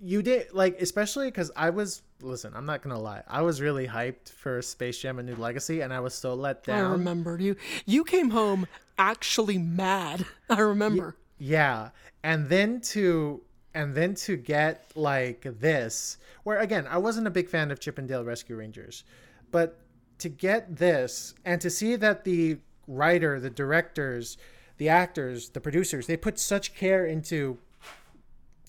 [0.00, 2.52] you did like especially because I was listen.
[2.56, 3.22] I'm not gonna lie.
[3.28, 6.64] I was really hyped for Space Jam: A New Legacy, and I was so let
[6.64, 6.84] down.
[6.86, 7.56] I remembered you.
[7.84, 8.66] You came home
[8.98, 10.26] actually mad.
[10.50, 11.16] I remember.
[11.38, 11.90] Yeah,
[12.22, 13.42] and then to
[13.74, 17.98] and then to get like this, where again I wasn't a big fan of Chip
[17.98, 19.04] 'n Dale Rescue Rangers,
[19.50, 19.78] but
[20.18, 24.38] to get this and to see that the writer, the directors,
[24.78, 27.58] the actors, the producers, they put such care into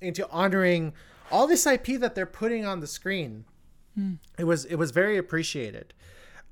[0.02, 0.94] into honoring
[1.32, 3.46] all this IP that they're putting on the screen.
[3.96, 4.14] Hmm.
[4.38, 5.94] It was it was very appreciated.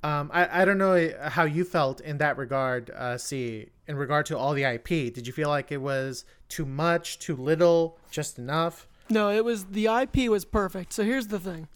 [0.04, 4.26] Um, I, I don't know how you felt in that regard, uh, see, in regard
[4.28, 4.88] to all the IP.
[5.14, 8.88] Did you feel like it was too much, too little, just enough?
[9.10, 10.94] No, it was the IP was perfect.
[10.94, 11.68] So here's the thing.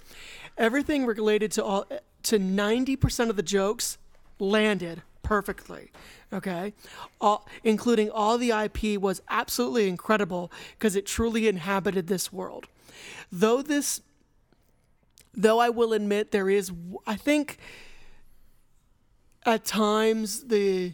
[0.57, 1.85] Everything related to all
[2.23, 3.97] to 90% of the jokes
[4.39, 5.91] landed perfectly.
[6.33, 6.73] Okay?
[7.21, 12.67] All, including all the IP was absolutely incredible because it truly inhabited this world.
[13.31, 14.01] Though this
[15.33, 16.71] though I will admit there is
[17.05, 17.59] I think
[19.47, 20.93] at times the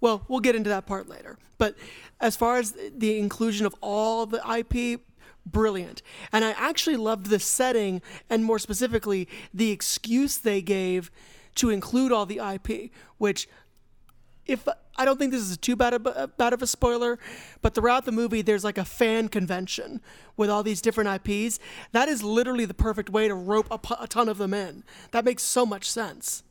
[0.00, 1.38] well, we'll get into that part later.
[1.56, 1.76] But
[2.20, 5.00] as far as the inclusion of all the IP,
[5.46, 6.02] brilliant.
[6.32, 11.10] And I actually loved the setting and more specifically the excuse they gave
[11.54, 13.48] to include all the IP, which
[14.46, 17.18] if I don't think this is too bad of a, bad of a spoiler,
[17.62, 20.02] but throughout the movie there's like a fan convention
[20.36, 21.58] with all these different IPs.
[21.92, 24.84] That is literally the perfect way to rope a, a ton of them in.
[25.12, 26.42] That makes so much sense.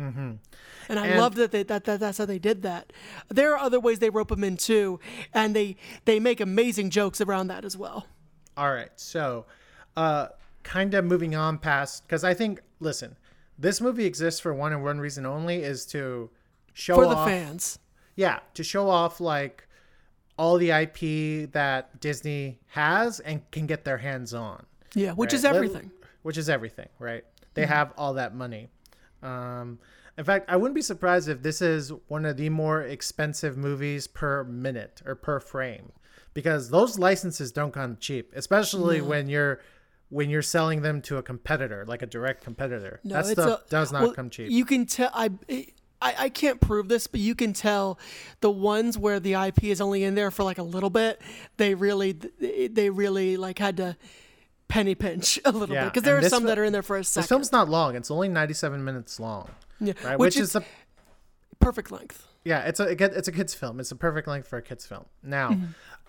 [0.00, 2.92] And I And- love that, they, that that that's how they did that.
[3.28, 4.98] There are other ways they rope them in too,
[5.32, 8.06] and they they make amazing jokes around that as well.
[8.56, 8.90] All right.
[8.96, 9.46] So,
[9.96, 10.28] uh,
[10.62, 13.16] kind of moving on past, because I think, listen,
[13.58, 16.30] this movie exists for one and one reason only is to
[16.72, 17.78] show For the off, fans.
[18.16, 19.66] yeah, to show off like
[20.38, 24.64] all the IP that Disney has and can get their hands on.
[24.94, 25.38] Yeah, which right?
[25.38, 25.90] is everything.
[26.22, 27.24] Which is everything, right?
[27.54, 27.72] They Mm-hmm.
[27.72, 28.68] have all that money.
[29.22, 29.78] Um,
[30.18, 34.06] in fact, I wouldn't be surprised if this is one of the more expensive movies
[34.06, 35.92] per minute or per frame,
[36.34, 39.60] because those licenses don't come cheap, especially when you're
[40.10, 43.00] when you're selling them to a competitor, like a direct competitor.
[43.04, 44.50] No, that stuff a- does not well, come cheap.
[44.50, 45.10] You can tell.
[45.14, 45.66] I, I
[46.02, 47.98] I can't prove this, but you can tell
[48.40, 51.20] the ones where the IP is only in there for like a little bit.
[51.56, 53.96] They really they really like had to
[54.70, 56.82] penny pinch a little Yeah, bit because there and are some that are in there
[56.82, 57.28] for a this second.
[57.28, 59.48] film's not long; it's only 97 minutes long,
[59.80, 60.18] yeah, right?
[60.18, 60.64] which, Which, is, is the
[61.58, 62.26] perfect length.
[62.44, 62.84] yeah, it's a
[63.18, 63.80] it's a kids film.
[63.80, 65.04] It's a perfect length for a kids film.
[65.22, 65.58] Now,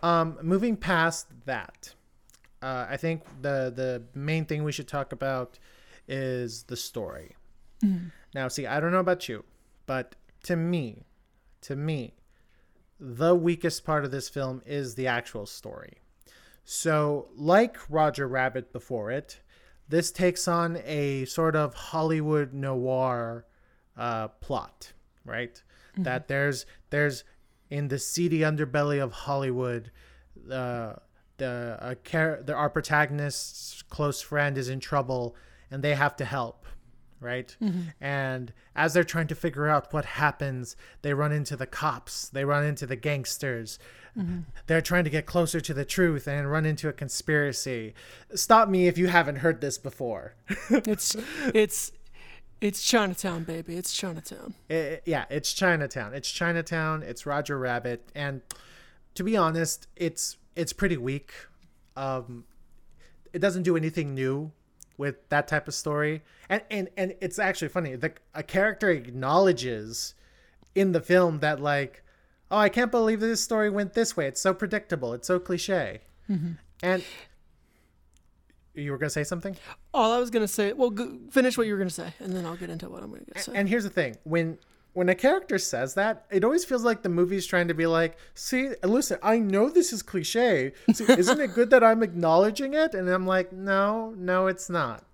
[0.02, 1.94] um, moving past that,
[2.62, 5.60] uh, I think the the main thing we should talk about
[6.08, 7.36] is the story.
[8.36, 9.44] Now, see, I don't know about you,
[9.88, 11.06] but to me,
[11.62, 12.14] to me,
[13.00, 15.98] the weakest part of this film is the actual story.
[16.64, 19.42] So, like Roger Rabbit before it,
[19.90, 23.46] this takes on a sort of Hollywood noir
[23.98, 24.94] uh, plot,
[25.26, 25.62] right?
[25.98, 27.26] That there's there's
[27.70, 29.92] in the seedy underbelly of Hollywood,
[30.50, 30.94] uh,
[31.38, 35.36] the a char- the our protagonist's close friend is in trouble,
[35.70, 36.66] and they have to help,
[37.22, 37.56] right?
[38.02, 42.44] And as they're trying to figure out what happens, they run into the cops, they
[42.44, 43.80] run into the gangsters.
[44.68, 47.94] They're trying to get closer to the truth and run into a conspiracy.
[48.36, 50.36] Stop me if you haven't heard this before.
[50.70, 51.16] It's
[51.54, 51.92] it's
[52.60, 53.76] it's Chinatown, baby.
[53.78, 54.54] It's Chinatown.
[54.70, 56.14] I- yeah, it's Chinatown.
[56.14, 57.04] It's Chinatown.
[57.04, 58.42] It's Roger Rabbit, and
[59.16, 61.32] to be honest, it's it's pretty weak.
[61.96, 62.44] Um,
[63.34, 64.52] it doesn't do anything new
[65.02, 67.96] with that type of story, and and and it's actually funny.
[67.96, 70.14] The a character acknowledges
[70.76, 72.04] in the film that like,
[72.52, 74.28] oh, I can't believe this story went this way.
[74.28, 75.14] It's so predictable.
[75.14, 76.52] It's so cliche, mm-hmm.
[76.82, 77.04] and.
[78.74, 79.58] You were gonna say something?
[79.94, 80.72] All I was gonna say.
[80.72, 80.96] Well,
[81.30, 83.52] finish what you were gonna say, and then I'll get into what I'm gonna say.
[83.54, 84.60] And here's the thing: when
[84.94, 88.18] when a character says that, it always feels like the movie's trying to be like,
[88.34, 90.74] "See, listen, I know this is cliche.
[90.94, 95.06] See, isn't it good that I'm acknowledging it?" And I'm like, "No, no, it's not."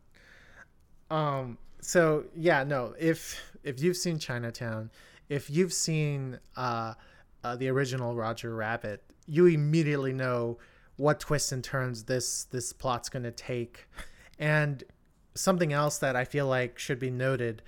[1.12, 1.58] Um.
[1.82, 2.96] So yeah, no.
[3.00, 4.90] If if you've seen Chinatown,
[5.30, 6.96] if you've seen uh,
[7.44, 10.58] uh the original Roger Rabbit, you immediately know
[10.96, 13.88] what twists and turns this this plot's going to take,
[14.40, 14.84] and
[15.36, 17.62] something else that I feel like should be noted.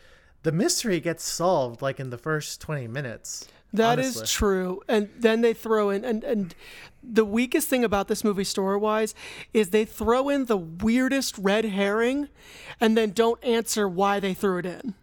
[0.44, 3.48] The mystery gets solved like in the first 20 minutes.
[3.74, 4.28] That is honestly.
[4.28, 4.82] true.
[4.88, 6.56] And then they throw in and and
[7.04, 9.14] the weakest thing about this movie story wise
[9.54, 12.30] is they throw in the weirdest red herring
[12.82, 14.96] and then don't answer why they threw it in.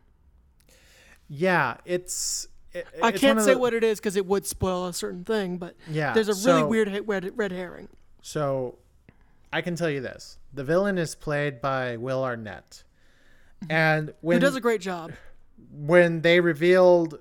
[1.28, 2.48] Yeah, it's.
[2.72, 5.58] it- I can't say the- what it is because it would spoil a certain thing,
[5.58, 7.88] but Yeah, there's a really so- weird red, red herring.
[8.22, 8.78] So,
[9.52, 12.82] I can tell you this: the villain is played by Will Arnett,
[13.70, 15.12] and Who when does a great job.
[15.70, 17.18] when they revealed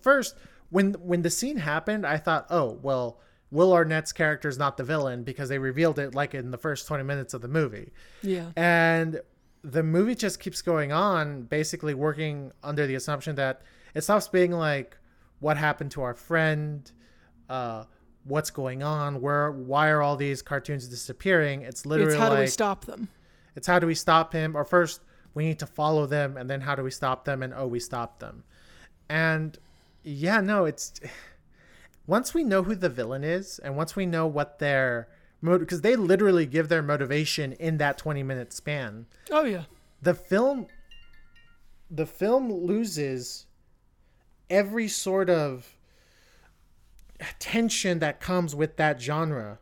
[0.00, 0.34] first
[0.70, 3.20] when when the scene happened, I thought, oh well,
[3.50, 6.86] Will Arnett's character is not the villain because they revealed it like in the first
[6.88, 7.92] 20 minutes of the movie.
[8.22, 8.50] Yeah.
[8.56, 9.20] And
[9.62, 13.62] the movie just keeps going on, basically working under the assumption that
[13.94, 14.96] it stops being like,
[15.38, 16.90] what happened to our friend?
[17.48, 17.84] Uh,
[18.24, 19.20] what's going on?
[19.20, 19.52] Where?
[19.52, 21.62] Why are all these cartoons disappearing?
[21.62, 23.08] It's literally It's how do we stop them?
[23.54, 24.56] it's how do we stop him?
[24.56, 25.02] Or first,
[25.34, 27.42] we need to follow them, and then how do we stop them?
[27.42, 28.44] And oh, we stop them.
[29.08, 29.58] And
[30.02, 31.00] yeah, no, it's
[32.06, 35.08] once we know who the villain is, and once we know what their
[35.42, 39.06] because they literally give their motivation in that 20 minute span.
[39.30, 39.64] Oh yeah.
[40.00, 40.68] The film
[41.90, 43.46] the film loses
[44.48, 45.76] every sort of
[47.38, 49.58] tension that comes with that genre.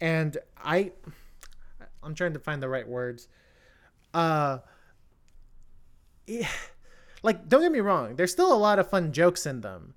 [0.00, 0.92] And I
[2.02, 3.28] I'm trying to find the right words.
[4.12, 4.58] Uh
[6.28, 6.46] eh,
[7.22, 9.94] like don't get me wrong, there's still a lot of fun jokes in them.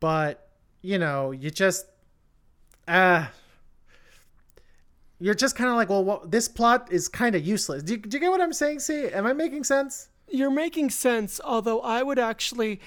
[0.00, 0.48] But,
[0.82, 1.86] you know, you just
[2.86, 3.26] uh
[5.20, 7.82] you're just kind of like, well, what, this plot is kind of useless.
[7.82, 8.78] Do you, do you get what I'm saying?
[8.78, 10.10] See, am I making sense?
[10.28, 12.80] You're making sense, although I would actually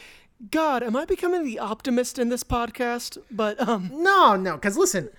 [0.50, 3.18] God, am I becoming the optimist in this podcast?
[3.30, 5.10] But um No, no, because listen,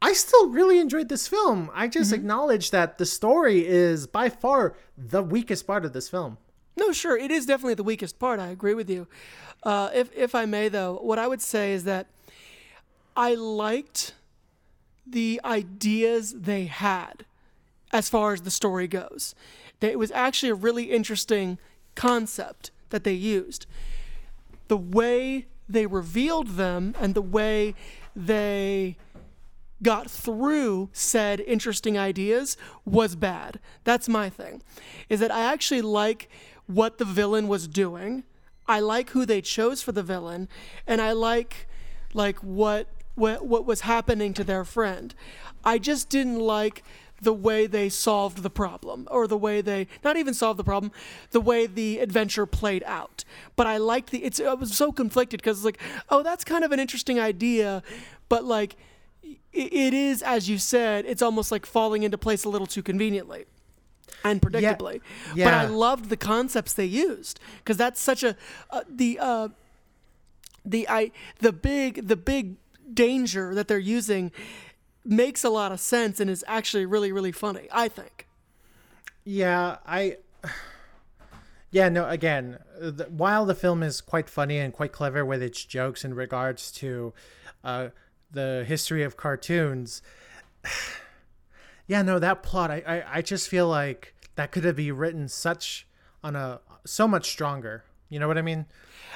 [0.00, 1.70] I still really enjoyed this film.
[1.74, 6.38] I just acknowledge that the story is by far the weakest part of this film.
[6.76, 8.38] No, sure, it is definitely the weakest part.
[8.38, 9.08] I agree with you.
[9.64, 12.06] Uh, if if I may, though, what I would say is that
[13.16, 14.14] I liked
[15.04, 17.24] the ideas they had
[17.92, 19.34] as far as the story goes.
[19.80, 21.58] That it was actually a really interesting
[21.96, 23.66] concept that they used.
[24.68, 27.74] The way they revealed them and the way
[28.14, 28.96] they
[29.82, 33.60] got through said interesting ideas was bad.
[33.84, 34.62] That's my thing.
[35.08, 36.28] Is that I actually like
[36.66, 38.24] what the villain was doing.
[38.66, 40.48] I like who they chose for the villain
[40.86, 41.68] and I like
[42.14, 45.14] like what what what was happening to their friend.
[45.64, 46.82] I just didn't like
[47.20, 50.92] the way they solved the problem or the way they not even solved the problem
[51.30, 53.24] the way the adventure played out
[53.56, 56.62] but i liked the it's i was so conflicted because it's like oh that's kind
[56.62, 57.82] of an interesting idea
[58.28, 58.76] but like
[59.62, 63.44] it is as you said it's almost like falling into place a little too conveniently
[64.24, 65.00] and predictably
[65.46, 68.36] but i loved the concepts they used because that's such a
[68.70, 69.48] uh, the uh
[70.64, 72.56] the i the big the big
[72.92, 74.32] danger that they're using
[75.04, 78.26] makes a lot of sense and is actually really really funny i think
[79.24, 80.16] Yeah, I.
[81.70, 82.08] Yeah, no.
[82.08, 86.14] Again, the, while the film is quite funny and quite clever with its jokes in
[86.14, 87.12] regards to
[87.62, 87.88] uh,
[88.30, 90.02] the history of cartoons,
[91.86, 95.28] yeah, no, that plot, I, I, I just feel like that could have been written
[95.28, 95.86] such
[96.22, 97.84] on a so much stronger.
[98.08, 98.66] You know what I mean?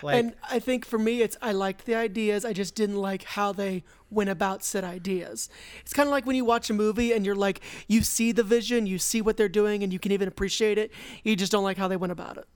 [0.03, 3.23] Like, and i think for me it's i liked the ideas i just didn't like
[3.23, 5.49] how they went about said ideas
[5.83, 8.43] it's kind of like when you watch a movie and you're like you see the
[8.43, 10.91] vision you see what they're doing and you can even appreciate it
[11.23, 12.49] you just don't like how they went about it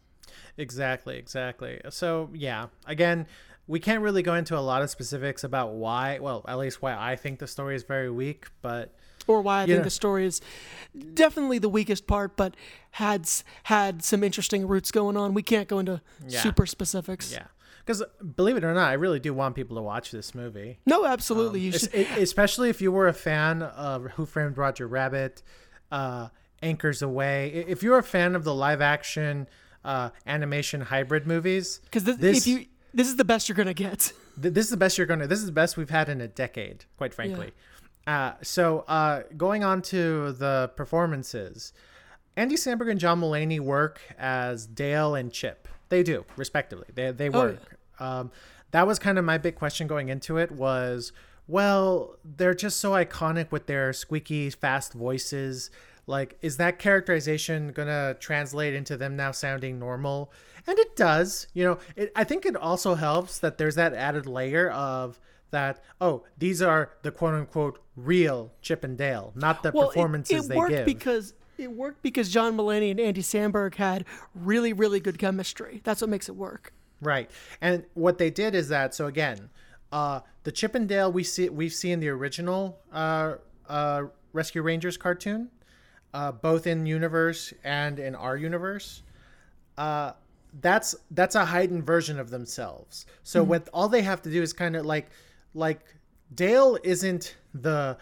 [0.58, 1.80] Exactly, exactly.
[1.90, 3.26] So, yeah, again,
[3.66, 6.94] we can't really go into a lot of specifics about why, well, at least why
[6.96, 8.94] I think the story is very weak, but
[9.26, 10.40] or why I think the story is
[11.14, 12.54] definitely the weakest part, but
[12.92, 13.28] had
[13.64, 15.34] had some interesting roots going on.
[15.34, 16.40] We can't go into Yeah.
[16.42, 17.32] super specifics.
[17.32, 17.46] yeah.
[17.84, 18.02] Because
[18.34, 20.78] believe it or not, I really do want people to watch this movie.
[20.86, 21.60] No, absolutely.
[21.60, 21.94] you should.
[21.94, 25.42] especially if you were a fan of Who Framed Roger Rabbit,
[25.92, 26.28] uh,
[26.62, 27.64] Anchors Aweigh.
[27.68, 29.48] If you're a fan of the live action
[29.84, 33.74] uh, animation hybrid movies, Because this, this- if you this is the best you're gonna
[33.74, 34.12] get.
[34.36, 35.26] this is the best you're gonna.
[35.26, 37.52] This is the best we've had in a decade, quite frankly.
[38.06, 41.72] Uh, so uh, going on to the performances,
[42.36, 45.68] Andy Samberg and John Mulaney work as Dale and Chip.
[45.90, 46.86] They do, respectively.
[46.94, 47.78] They they Oh, work.
[48.00, 48.30] Um,
[48.70, 50.50] that was kind of my big question going into it.
[50.50, 51.12] Was
[51.46, 55.70] well, they're just so iconic with their squeaky fast voices.
[56.06, 60.32] Like, is that characterization gonna translate into them now sounding normal?
[60.66, 61.48] And it does.
[61.52, 65.18] You know, it, I think it also helps that there's that added layer of
[65.50, 65.82] that.
[66.00, 70.46] Oh, these are the quote unquote real Chip and Dale, not the Well, it- performances
[70.46, 70.86] it, they worked give.
[70.86, 74.04] because it worked because John Mulaney and Andy Samberg had
[74.34, 75.80] really really good chemistry.
[75.84, 76.72] That's what makes it work.
[77.00, 77.30] Right.
[77.60, 79.50] And what they did is that so again,
[79.90, 83.34] uh the Chip and Dale we see we've seen the original uh
[83.68, 85.48] uh Rescue Rangers cartoon,
[86.16, 89.02] uh both in universe and in our universe.
[89.76, 90.12] Uh
[90.60, 93.06] that's that's a heightened version of themselves.
[93.22, 95.06] So what all they have to do is kind of like
[95.54, 95.80] like
[96.34, 97.98] Dale isn't the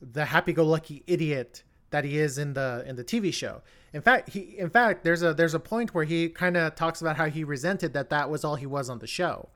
[0.00, 3.62] the happy-go-lucky idiot that he is in the in the TV show.
[3.92, 7.00] In fact, he in fact there's a there's a point where he kind of talks
[7.00, 9.48] about how he resented that that was all he was on the show.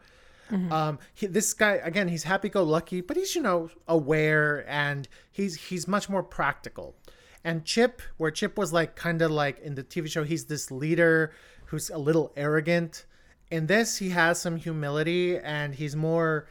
[0.70, 5.88] Um, he, this guy again, he's happy-go-lucky, but he's you know aware and he's he's
[5.88, 6.94] much more practical.
[7.46, 10.72] And Chip, where Chip was like kind of like in the TV show, he's this
[10.72, 11.32] leader
[11.66, 13.06] who's a little arrogant.
[13.52, 16.48] In this, he has some humility and he's more,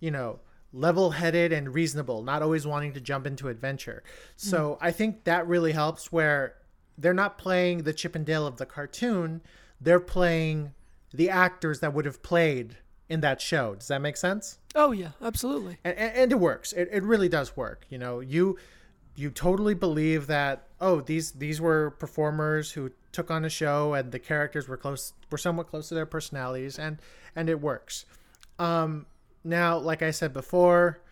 [0.00, 0.40] you know,
[0.72, 4.02] level-headed and reasonable, not always wanting to jump into adventure.
[4.42, 4.48] Hmm.
[4.48, 6.56] So I think that really helps where
[6.98, 9.42] they're not playing the Chip and Dale of the cartoon,
[9.80, 10.74] they're playing
[11.14, 12.78] the actors that would have played
[13.08, 13.76] in that show.
[13.76, 14.58] Does that make sense?
[14.74, 15.78] Oh yeah, absolutely.
[15.84, 16.72] and, and, and it works.
[16.72, 17.86] It, it really does work.
[17.90, 18.58] You know, you
[19.14, 24.10] you totally believe that oh these these were performers who took on a show and
[24.10, 26.98] the characters were close were somewhat close to their personalities and
[27.36, 28.04] and it works.
[28.58, 29.06] Um,
[29.44, 31.02] now, like I said before,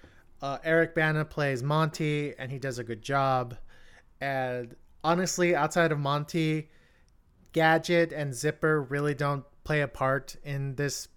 [0.42, 3.57] uh, Eric Bana plays Monty and he does a good job.
[4.20, 6.68] And honestly, outside of Monty,
[7.53, 11.09] Gadget and Zipper really don't play a part in this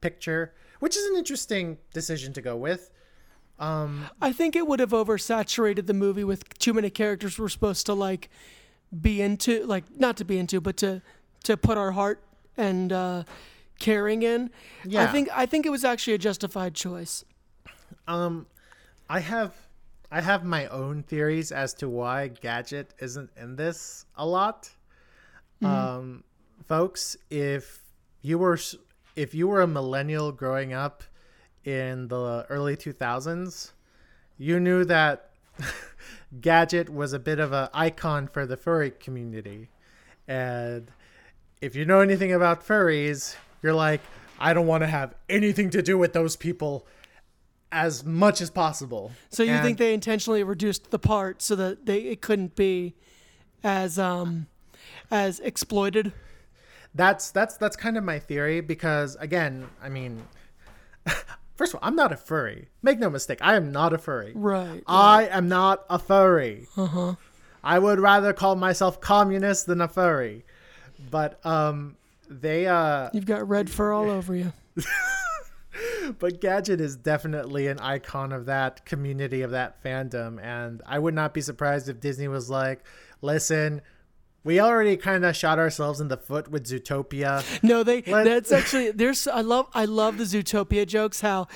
[0.00, 2.90] picture, which is an interesting decision to go with.
[3.60, 7.94] I think it would have oversaturated the movie with too many characters we're supposed to
[7.94, 8.28] like
[9.00, 11.02] be into, like not to be into, but to
[11.44, 12.22] to put our heart
[12.56, 13.24] and uh,
[13.78, 14.50] caring in.
[14.84, 15.04] Yeah.
[15.04, 17.24] I think I think it was actually a justified choice.
[18.06, 18.46] Um,
[19.08, 19.54] I have
[20.10, 24.70] I have my own theories as to why Gadget isn't in this a lot.
[25.62, 26.22] Um,
[26.66, 27.80] folks, if
[28.22, 28.58] you were
[29.16, 31.02] if you were a millennial growing up
[31.68, 33.72] in the early 2000s,
[34.38, 35.30] you knew that
[36.40, 39.68] Gadget was a bit of an icon for the furry community.
[40.26, 40.90] And
[41.60, 44.00] if you know anything about furries, you're like,
[44.38, 46.86] I don't want to have anything to do with those people
[47.70, 49.12] as much as possible.
[49.28, 52.94] So you And- think they intentionally reduced the part so that they it couldn't be
[53.62, 54.46] as um
[55.10, 56.12] as exploited?
[56.94, 60.22] that's that's that's kind of my theory because again, I mean,
[61.58, 62.68] first of all, I'm not a furry.
[62.82, 64.32] Make no mistake, I am not a furry.
[64.34, 64.82] Right.
[64.86, 66.68] I am not a furry.
[66.76, 67.16] Uh-huh.
[67.62, 70.46] I would rather call myself communist than a furry.
[71.10, 71.96] But um
[72.30, 74.52] they uh You've got red fur all over you.
[76.18, 81.14] but Gadget is definitely an icon of that community of that fandom and I would
[81.14, 82.84] not be surprised if Disney was like,
[83.20, 83.82] "Listen,
[84.44, 87.44] we already kind of shot ourselves in the foot with Zootopia.
[87.62, 91.48] No, they Let- that's actually there's I love I love the Zootopia jokes how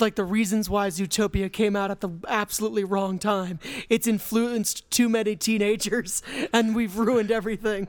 [0.00, 3.58] like the reasons why Zootopia came out at the absolutely wrong time.
[3.88, 6.22] It's influenced too many teenagers
[6.52, 7.88] and we've ruined everything.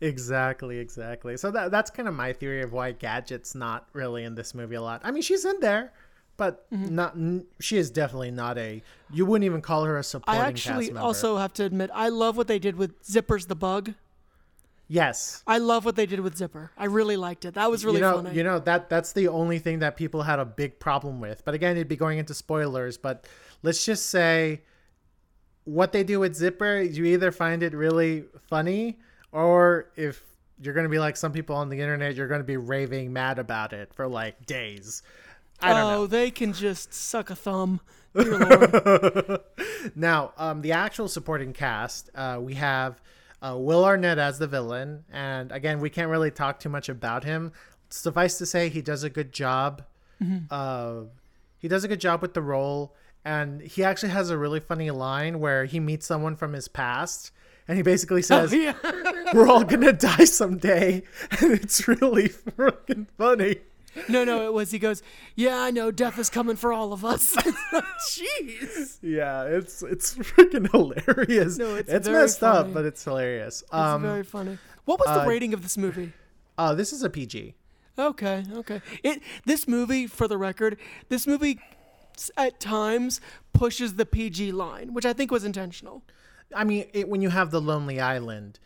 [0.00, 1.36] Exactly, exactly.
[1.36, 4.74] So that that's kind of my theory of why Gadget's not really in this movie
[4.74, 5.00] a lot.
[5.04, 5.92] I mean, she's in there,
[6.36, 6.94] but Mm-hmm.
[6.94, 7.14] not.
[7.14, 8.82] n- She is definitely not a.
[9.12, 11.06] You wouldn't even call her a I supporting actually cast member.
[11.06, 13.94] also have to admit I love what they did with Zipper's the bug.
[14.88, 15.42] yes.
[15.46, 16.70] I love what they did with Zipper.
[16.76, 17.54] I really liked it.
[17.54, 18.36] That was really you know, funny.
[18.36, 21.44] you know that that's the only thing that people had a big problem with.
[21.44, 22.96] But again, it'd be going into spoilers.
[22.98, 23.26] But
[23.62, 24.60] let's just say
[25.64, 28.98] what they do with Zipper, you either find it really funny,
[29.32, 30.22] or if
[30.62, 33.12] you're going to be like some people on the internet, you're going to be raving
[33.12, 35.02] mad about it for like days.
[35.60, 36.06] I don't oh, know.
[36.06, 37.80] they can just suck a thumb.
[38.14, 39.40] Dear Lord.
[39.94, 43.00] Now, um, the actual supporting cast, uh, we have
[43.40, 47.22] uh, Will Arnett as the villain, and again, we can't really talk too much about
[47.22, 47.52] him.
[47.88, 49.84] Suffice to say, he does a good job.
[50.50, 51.02] Uh,
[51.58, 52.94] he does a good job with the role,
[53.24, 57.32] and he actually has a really funny line where he meets someone from his past,
[57.68, 58.74] and he basically says, yeah.
[59.34, 61.02] "We're all gonna die someday,"
[61.40, 63.56] and it's really freaking funny.
[64.08, 65.02] No, no, it was he goes,
[65.34, 67.34] Yeah, I know, death is coming for all of us.
[68.10, 68.98] Jeez.
[69.02, 71.58] Yeah, it's it's freaking hilarious.
[71.58, 73.62] No, it's it's messed up, but it's hilarious.
[73.62, 74.58] It's Um, very funny.
[74.84, 76.12] What was the rating of this movie?
[76.58, 77.54] uh, this is a PG.
[77.98, 78.80] Okay, okay.
[79.02, 80.78] It this movie, for the record,
[81.08, 81.58] this movie
[82.36, 83.20] at times
[83.52, 86.02] pushes the PG line, which I think was intentional.
[86.54, 88.58] I mean, it, when you have the Lonely Island,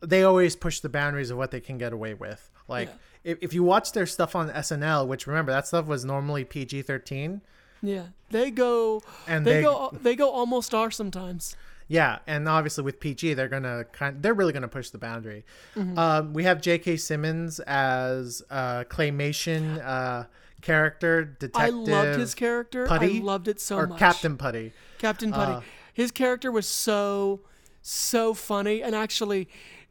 [0.00, 2.50] they always push the boundaries of what they can get away with.
[2.68, 2.90] Like,
[3.24, 6.82] if, if you watch their stuff on SNL, which remember that stuff was normally PG
[6.82, 7.40] thirteen,
[7.82, 11.56] Yeah, they go, And they, they- go, they go almost R sometimes.
[11.88, 15.44] yeah, and obviously with PG, they're gonna kind, they're really gonna push the boundary.
[15.76, 15.98] Mm-hmm.
[15.98, 16.96] Um, we have J.K.
[16.96, 20.24] Simmons as a claymation uh,
[20.62, 21.62] character detective.
[21.62, 22.86] I loved his character.
[22.86, 23.98] Putty, I loved it so or much.
[23.98, 24.72] Captain Putty.
[24.98, 25.52] Captain Putty.
[25.52, 25.60] Uh,
[25.92, 27.40] His character was so,
[27.82, 28.82] so funny.
[28.82, 29.48] And actually,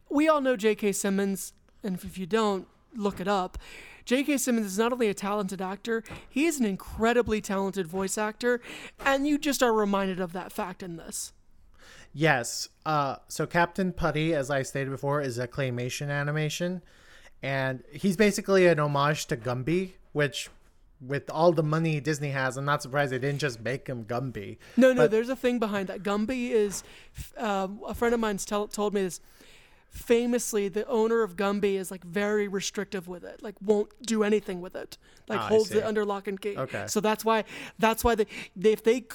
[0.10, 0.92] we all know J.K.
[0.94, 1.54] Simmons.
[1.84, 3.58] And if you don't, look it up.
[4.06, 4.38] J.K.
[4.38, 8.60] Simmons is not only a talented actor, he is an incredibly talented voice actor.
[9.06, 11.32] And you just are reminded of that fact in this.
[12.14, 12.70] Yes.
[12.86, 16.82] Uh, so Captain Putty, as I stated before, is a claymation animation,
[17.42, 20.50] and he's basically an homage to Gumby, which,
[21.02, 24.58] with all the money Disney has, I'm not surprised they didn't just make him Gumby.
[24.78, 26.04] No, no, But- there's a thing behind that.
[26.04, 26.84] Gumby is,
[27.38, 29.20] uh, a friend of mine's tell, told me this.
[29.94, 34.60] Famously, the owner of Gumby is like very restrictive with it, like won't do anything
[34.60, 34.98] with it,
[35.30, 36.58] like ah, I holds it under lock and key.
[36.58, 36.86] Okay.
[36.88, 37.44] So that's why,
[37.78, 38.26] that's why they,
[38.56, 39.06] they if they,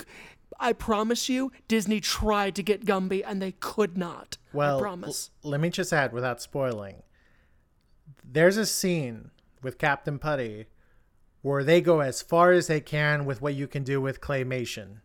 [0.61, 4.39] I promise you, Disney tried to get Gumby and they could not.
[4.53, 5.31] Well, I l- promise.
[5.43, 7.03] let me just add, without spoiling,
[8.25, 10.67] there's a scene with Captain Putty
[11.43, 15.01] where they go as far as they can with what you can do with claymation.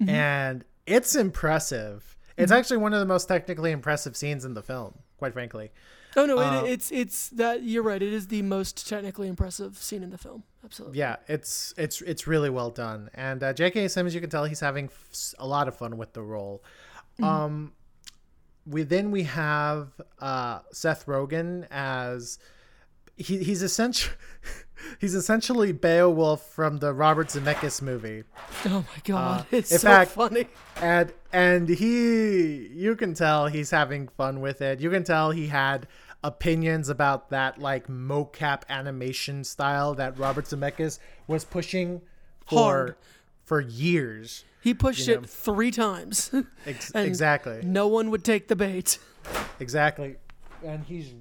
[0.00, 0.08] Mm-hmm.
[0.08, 2.16] And it's impressive.
[2.36, 2.58] It's mm-hmm.
[2.58, 5.70] actually one of the most technically impressive scenes in the film, quite frankly.
[6.16, 8.00] Oh no, it, it's it's that you're right.
[8.00, 10.44] It is the most technically impressive scene in the film.
[10.64, 10.98] Absolutely.
[10.98, 13.10] Yeah, it's it's it's really well done.
[13.14, 13.88] And uh, J.K.
[13.88, 16.62] Simmons, you can tell he's having f- a lot of fun with the role.
[17.22, 17.72] Um,
[18.66, 19.88] we then we have
[20.20, 22.38] uh, Seth Rogen as
[23.16, 24.14] he, he's essentially
[25.00, 28.24] he's essentially Beowulf from the Robert Zemeckis movie.
[28.66, 30.46] Oh my god, it's Uh, in so fact- funny.
[30.80, 35.46] and and he you can tell he's having fun with it you can tell he
[35.48, 35.86] had
[36.22, 42.00] opinions about that like mocap animation style that robert zemeckis was pushing
[42.46, 42.96] for Hard.
[43.44, 45.20] for years He pushed you know.
[45.20, 46.30] it three times.
[46.66, 48.98] Ex- exactly No one would take the bait.
[49.60, 50.16] exactly
[50.64, 51.12] and he's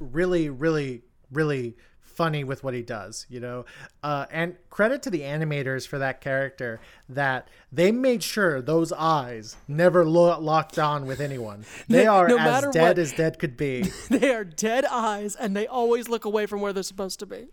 [0.00, 1.02] really really
[1.32, 3.64] really funny with what he does you know?
[4.02, 9.56] Uh, and credit to the animators for that character that they made sure those eyes
[9.68, 11.64] never lo- locked on with anyone.
[11.88, 13.84] They are no as dead what- as dead could be.
[14.10, 17.48] They are dead eyes, and they always look away from where they're supposed to be.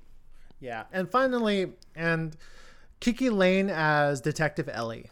[0.61, 2.37] yeah and finally and
[3.01, 5.09] kiki layne as detective ellie.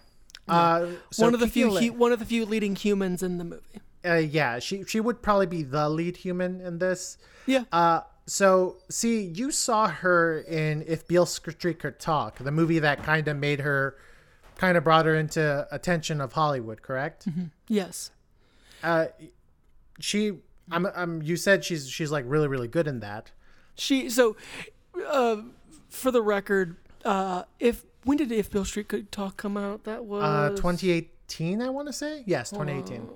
[0.47, 3.37] Uh, so one of the Kiki few, hu- one of the few leading humans in
[3.37, 3.81] the movie.
[4.05, 7.17] uh, yeah she she would probably be the lead human in this.
[7.45, 7.63] Yeah.
[7.71, 8.01] Uh,
[8.31, 13.27] so see, you saw her in If Beale Street Could Talk, the movie that kind
[13.27, 13.97] of made her,
[14.55, 17.27] kind of brought her into attention of Hollywood, correct?
[17.67, 18.11] yes.
[18.81, 19.07] Uh,
[19.99, 20.37] she,
[20.71, 23.31] I'm, I'm, you said she's she's like really really good in that.
[23.75, 24.37] She so
[25.09, 25.41] uh,
[25.89, 29.83] for the record, uh, if when did If Beale Street Could Talk come out?
[29.83, 32.23] That was Uh, 2018, I want to say.
[32.25, 33.09] Yes, 2018.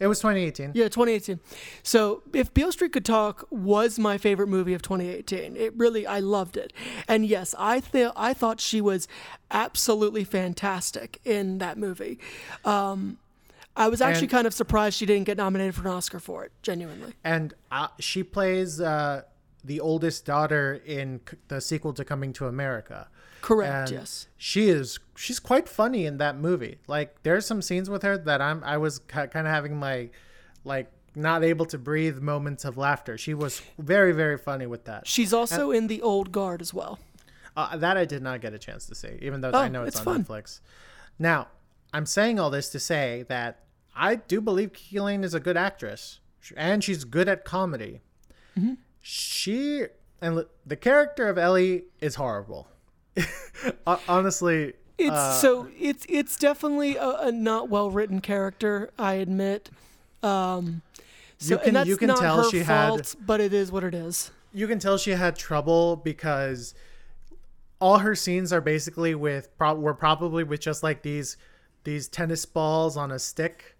[0.00, 0.72] It was 2018.
[0.74, 1.38] Yeah, 2018.
[1.82, 6.18] So, if Beale Street Could Talk was my favorite movie of 2018, it really I
[6.20, 6.72] loved it.
[7.06, 9.06] And yes, I th- I thought she was
[9.50, 12.18] absolutely fantastic in that movie.
[12.64, 13.18] Um,
[13.76, 16.44] I was actually And- kind of surprised she didn't get nominated for an Oscar for
[16.44, 16.52] it.
[16.62, 17.12] Genuinely.
[17.22, 19.22] And uh, she plays uh,
[19.62, 23.08] the oldest daughter in c- the sequel to Coming to America.
[23.40, 23.90] Correct.
[23.90, 24.28] And yes.
[24.36, 28.40] she is she's quite funny in that movie like there's some scenes with her that
[28.40, 30.08] i'm i was kind of having my
[30.64, 35.06] like not able to breathe moments of laughter she was very very funny with that
[35.06, 36.98] She's also in The Old Guard as well.
[37.56, 39.84] uh, that i did not get a chance to see even though i Oh, know
[39.84, 40.24] it's, it's on fun.
[40.42, 40.60] netflix
[41.18, 41.48] now
[41.92, 43.64] i'm saying all this to say that
[43.94, 46.20] i do believe Kiki is a good actress
[46.56, 48.00] and she's good at comedy
[48.58, 48.74] Mm-hmm.
[49.00, 49.84] she
[50.20, 52.68] and the character of ellie is horrible
[54.08, 58.90] honestly It's uh, so it's it's definitely a, a not well written character.
[58.98, 59.70] I admit.
[60.22, 60.82] Um,
[61.38, 63.54] so, You can- and that's you can not tell her she had- fault, but it
[63.54, 64.30] is what it is.
[64.52, 66.74] you can tell she had trouble because
[67.80, 71.36] all her scenes are basically with pro- were probably with just like these
[71.84, 73.76] these tennis balls on a stick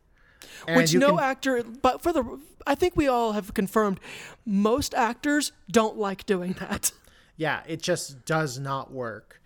[0.67, 4.01] and Which no can- actor, but for the, I think we all have confirmed,
[4.47, 6.93] most actors don't like doing that.
[7.41, 9.41] yeah it just does not work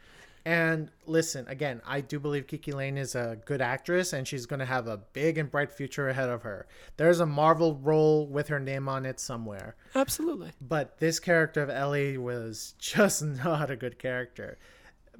[0.44, 4.60] and listen again i do believe kiki layne is a good actress and she's going
[4.60, 6.66] to have a big and bright future ahead of her
[6.96, 10.50] there's a marvel role with her name on it somewhere Absolutely.
[10.60, 14.58] but this character of Ellie was just not a good character.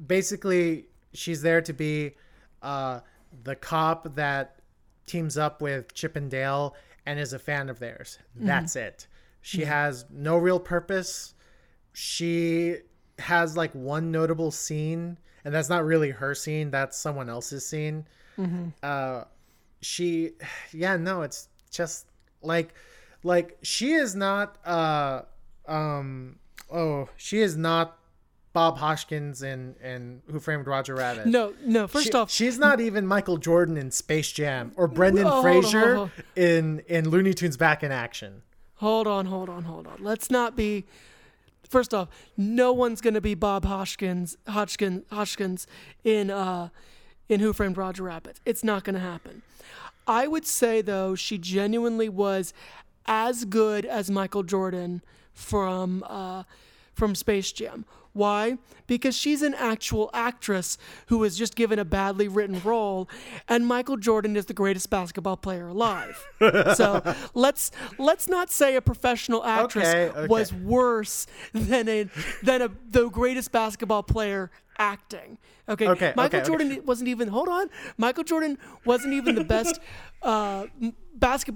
[0.05, 2.13] Basically, she's there to be
[2.63, 3.01] uh,
[3.45, 4.59] the cop that
[5.07, 6.75] teams up with Chip and Dale
[7.07, 8.19] and is a fan of theirs.
[8.35, 9.07] That's it.
[9.43, 11.34] She has no real purpose.
[11.95, 12.77] She
[13.19, 16.71] has like one notable scene, and that's not really her scene.
[16.71, 18.05] That's someone else's scene.
[18.83, 19.25] Uh,
[19.81, 20.33] she,
[20.73, 22.07] yeah, no, it's just
[22.43, 22.75] like,
[23.23, 24.59] like she is not.
[24.67, 25.23] Uh,
[25.69, 26.37] um,
[26.73, 27.97] oh, she is not
[28.53, 31.27] Bob Hoskins in in Who Framed Roger Rabbit.
[31.27, 31.87] No, no.
[31.87, 35.45] First She- off, she's not even Michael Jordan in Space Jam or Brendan Oh, hold
[35.47, 36.43] on, Fraser hold on.
[36.43, 38.43] in in Looney Tunes Back in Action.
[38.77, 39.99] hold on, hold on, hold on.
[40.03, 40.87] Let's not be.
[41.75, 45.67] First off, no one's gonna be Bob Hoskins, Hodgkins, Hodgkins
[46.05, 46.69] in uh,
[47.29, 48.39] in Who Framed Roger Rabbit.
[48.47, 49.43] It's not gonna happen.
[50.07, 52.55] I would say though, she genuinely was
[53.07, 55.03] as good as Michael Jordan
[55.33, 56.45] from uh,
[56.93, 57.87] from Space Jam.
[58.15, 58.59] Why?
[58.87, 63.09] Because she's an actual actress who was just given a badly written role,
[63.49, 66.25] and Michael Jordan is the greatest basketball player alive.
[66.75, 67.03] so
[67.35, 70.27] let's let's not say a professional actress Okay, okay.
[70.29, 72.07] was worse than a
[72.43, 75.37] than a the greatest basketball player acting.
[75.69, 77.29] Okay, Okay, Michael okay, Jordan wasn't even.
[77.29, 79.81] Hold on, Michael Jordan wasn't even the best
[80.23, 80.67] uh,
[81.17, 81.55] basket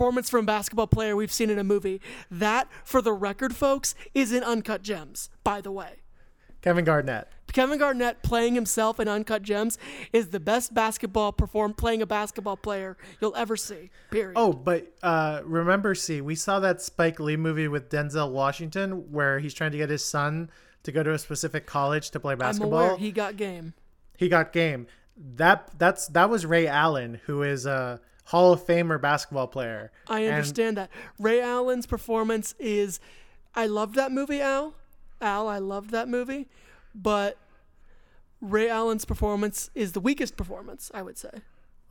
[0.00, 2.00] performance from a basketball player we've seen in a movie.
[2.30, 5.28] That, for the record, folks, is in Uncut Gems.
[5.44, 5.96] By the way,
[6.62, 7.28] Kevin Garnett.
[7.52, 9.76] Kevin Garnett playing himself in Uncut Gems
[10.10, 13.90] is the best basketball perform playing a basketball player you'll ever see.
[14.10, 14.32] Period.
[14.36, 19.38] Oh, but uh, remember, see, we saw that Spike Lee movie with Denzel Washington where
[19.38, 20.50] he's trying to get his son
[20.84, 22.72] to go to a specific college to play I'm basketball.
[22.72, 23.74] aware he got game.
[24.16, 24.86] he got game.
[25.14, 29.90] That that's that was Ray Allen, who is a Hall of Famer basketball player.
[30.08, 30.90] I And- understand that.
[31.18, 33.00] Ray Allen's performance is
[33.54, 34.74] I love that movie, Al.
[35.20, 36.48] Al, I love that movie,
[36.94, 37.36] but
[38.40, 41.30] Ray Allen's performance is the weakest performance, I would say.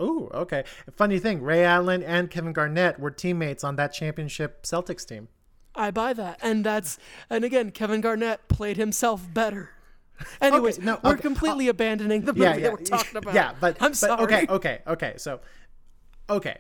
[0.02, 0.64] Ooh, okay.
[0.96, 5.28] Funny thing, Ray Allen and Kevin Garnett were teammates on that championship Celtics team.
[5.76, 6.40] I buy that.
[6.42, 6.98] And that's
[7.30, 9.72] and again, Kevin Garnett played himself better.
[10.42, 13.34] Anyways, no, we're okay, completely abandoning the movie Yeah, yeah, that we're talking about.
[13.34, 14.24] Yeah, but I'm but, sorry.
[14.24, 15.14] Okay, okay, okay.
[15.18, 15.40] So,
[16.30, 16.58] okay,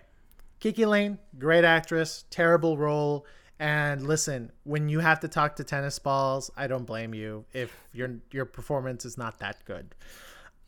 [0.59, 3.25] Kiki Layne, great actress, terrible role.
[3.59, 7.75] And listen, when you have to talk to tennis balls, I don't blame you if
[7.93, 9.95] your your performance is not that good.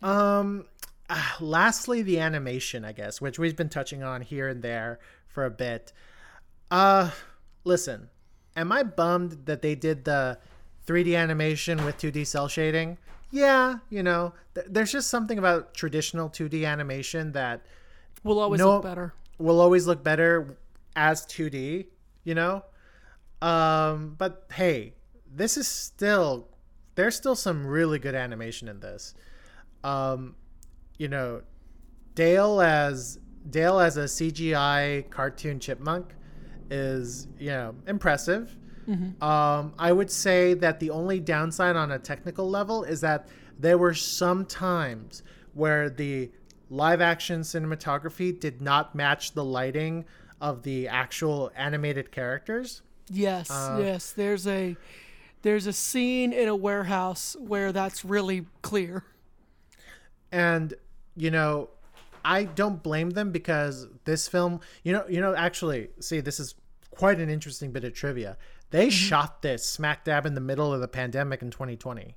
[0.01, 0.65] Um,
[1.09, 5.45] ah, lastly, the animation, I guess, which we've been touching on here and there for
[5.45, 5.93] a bit.
[6.69, 7.11] Uh,
[7.63, 8.09] listen,
[8.55, 10.37] am I bummed that they did the
[10.85, 12.97] 3D animation with 2D cel shading?
[13.29, 17.65] Yeah, you know, th- there's just something about traditional 2D animation that
[18.23, 19.13] We'll always No- look better.
[19.37, 20.57] will always look better
[20.95, 21.87] as 2D,
[22.23, 22.63] you know?
[23.41, 24.93] Um, but hey,
[25.33, 26.47] this is still
[26.95, 29.15] there's still some really good animation in this.
[29.83, 30.35] Um,
[30.97, 31.41] you know,
[32.15, 33.17] Dale as
[33.49, 36.13] Dale as a CGI cartoon chipmunk
[36.69, 38.55] is, you know, impressive.
[39.21, 43.77] Um, I would say that the only downside on a technical level is that there
[43.77, 46.29] were some times where the
[46.71, 50.05] live action cinematography did not match the lighting
[50.39, 52.81] of the actual animated characters.
[53.09, 54.11] Yes, Uh, yes.
[54.11, 54.75] There's a
[55.43, 59.03] there's a scene in a warehouse where that's really clear.
[60.31, 60.73] and
[61.15, 61.69] you know
[62.23, 66.55] i don't blame them because this film you know you know actually see this is
[66.91, 68.37] quite an interesting bit of trivia
[68.69, 72.15] they shot this smack dab in the middle of the pandemic in 2020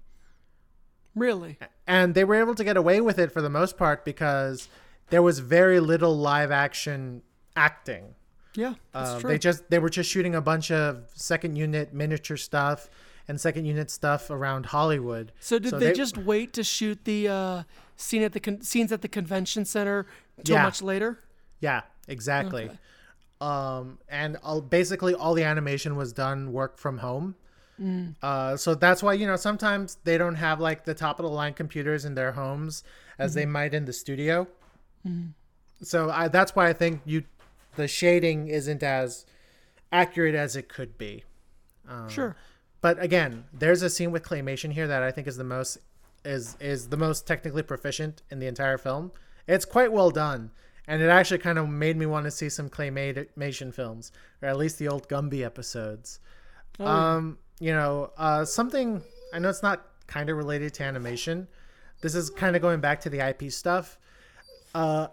[1.14, 1.58] Really.
[1.86, 4.68] and they were able to get away with it for the most part because
[5.10, 7.22] there was very little live action
[7.56, 8.14] acting
[8.54, 12.88] Yeah, Uh, they just they were just shooting a bunch of second unit miniature stuff
[13.28, 17.62] and second unit stuff around hollywood so did they, just wait to shoot the uh,
[17.96, 20.06] scene at the con- scenes at the convention center
[20.42, 20.62] till Yeah.
[20.64, 21.20] much later?
[21.60, 22.64] Yeah, exactly.
[22.64, 22.78] Okay.
[23.40, 27.34] Um, and all, basically all the animation was done work from home.
[28.22, 31.30] Uh, so that's why you know sometimes they don't have like the top of the
[31.30, 32.84] line computers in their homes
[33.18, 34.46] as they might in the studio.
[35.82, 37.24] So I, that's why I think you
[37.76, 39.26] the shading isn't as
[39.92, 41.24] accurate as it could be.
[42.08, 42.36] Sure.
[42.80, 45.78] But again, there's a scene with claymation here that I think is the most
[46.24, 49.12] is is the most technically proficient in the entire film.
[49.46, 50.50] It's quite well done,
[50.86, 54.56] and it actually kind of made me want to see some claymation films, or at
[54.56, 56.20] least the old Gumby episodes.
[56.80, 59.02] um, you know, uh, something
[59.32, 61.48] I know it's not kind of related to animation.
[62.00, 63.98] This is kind of going back to the IP stuff.
[64.74, 65.08] Uh,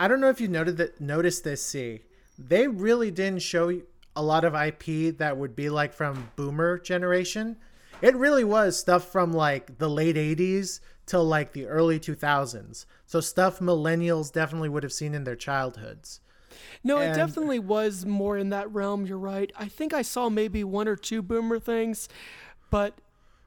[0.00, 1.64] I don't know if you noted that noticed this.
[1.64, 2.00] See,
[2.38, 3.80] they really didn't show
[4.16, 7.56] a lot of IP that would be like from Boomer generation.
[8.02, 12.86] It really was stuff from like the late '80s till like the early 2000s.
[13.06, 16.20] So stuff millennials definitely would have seen in their childhoods.
[16.82, 19.06] No, it definitely was more in that realm.
[19.06, 19.52] You're right.
[19.58, 22.08] I think I saw maybe one or two boomer things,
[22.70, 22.94] but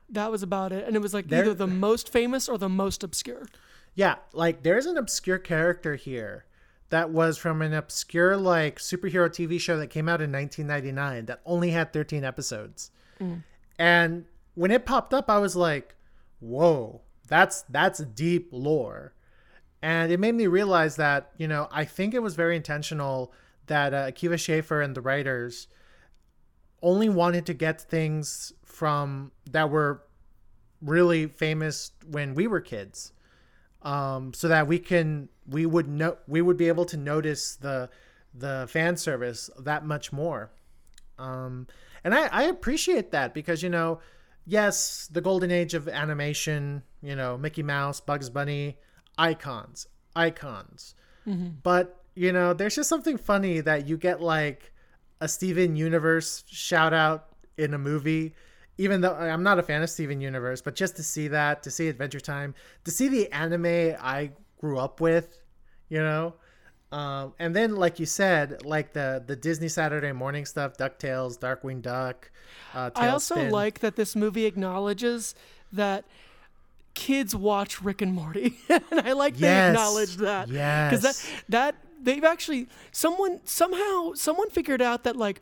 [0.09, 0.85] that was about it.
[0.87, 3.47] And it was like There- either the most famous or the most obscure.
[3.95, 6.45] Yeah, like there's an obscure character here
[6.89, 11.41] that was from an obscure like superhero TV show that came out in 1999 that
[11.45, 12.91] only had 13 episodes.
[13.19, 13.43] Mm.
[13.77, 15.95] And when it popped up, I was like,
[16.39, 19.13] "Whoa, that's that's deep lore."
[19.81, 23.31] And it made me realize that, you know, I think it was very intentional
[23.67, 25.67] that uh, Akiva Schaffer and the writers
[26.81, 30.03] only wanted to get things from that were
[30.81, 33.13] really famous when we were kids.
[33.83, 37.89] Um, so that we can we would know we would be able to notice the
[38.33, 40.51] the fan service that much more.
[41.17, 41.67] Um,
[42.03, 43.99] and I, I appreciate that because you know
[44.45, 48.77] yes the golden age of animation you know mickey mouse bugs bunny
[49.17, 50.95] icons icons.
[51.63, 54.71] But you know there's just something funny that you get like
[55.21, 58.33] a steven universe shout out in a movie
[58.77, 61.71] even though i'm not a fan of steven universe but just to see that to
[61.71, 62.53] see adventure time
[62.83, 65.39] to see the anime i grew up with
[65.89, 66.35] you know?
[66.91, 71.81] Um, and then, like you said, like the the Disney Saturday morning stuff, Ducktales, Darkwing
[71.81, 72.31] Duck.
[72.73, 75.35] Uh, I also like that this movie acknowledges
[75.73, 76.05] that
[76.97, 79.69] kids watch Rick and Morty, and I like they Yes.
[79.75, 81.01] acknowledge that Yes.
[81.01, 81.15] that
[81.49, 85.41] that they've actually someone somehow someone figured out that like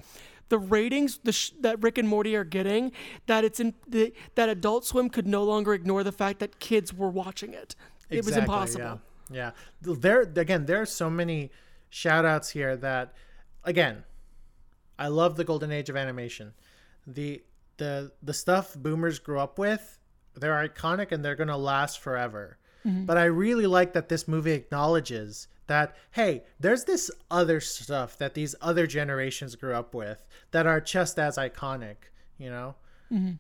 [0.50, 2.92] the ratings the sh- that Rick and Morty are getting
[3.26, 6.94] that it's in the, that Adult Swim could no longer ignore the fact that kids
[6.94, 7.76] were watching it.
[8.10, 9.00] It was impossible.
[9.32, 9.52] Yeah.
[9.82, 9.94] yeah.
[9.96, 11.52] There again, there are so many
[11.90, 13.14] shout outs here that
[13.64, 14.04] again,
[15.00, 16.54] I love the golden age of animation.
[17.08, 17.42] The
[17.78, 19.98] the the stuff boomers grew up with,
[20.36, 22.58] they're iconic and they're gonna last forever.
[23.08, 28.36] But I really like that this movie acknowledges that hey, there's this other stuff that
[28.36, 31.96] these other generations grew up with that are just as iconic,
[32.38, 32.76] you know?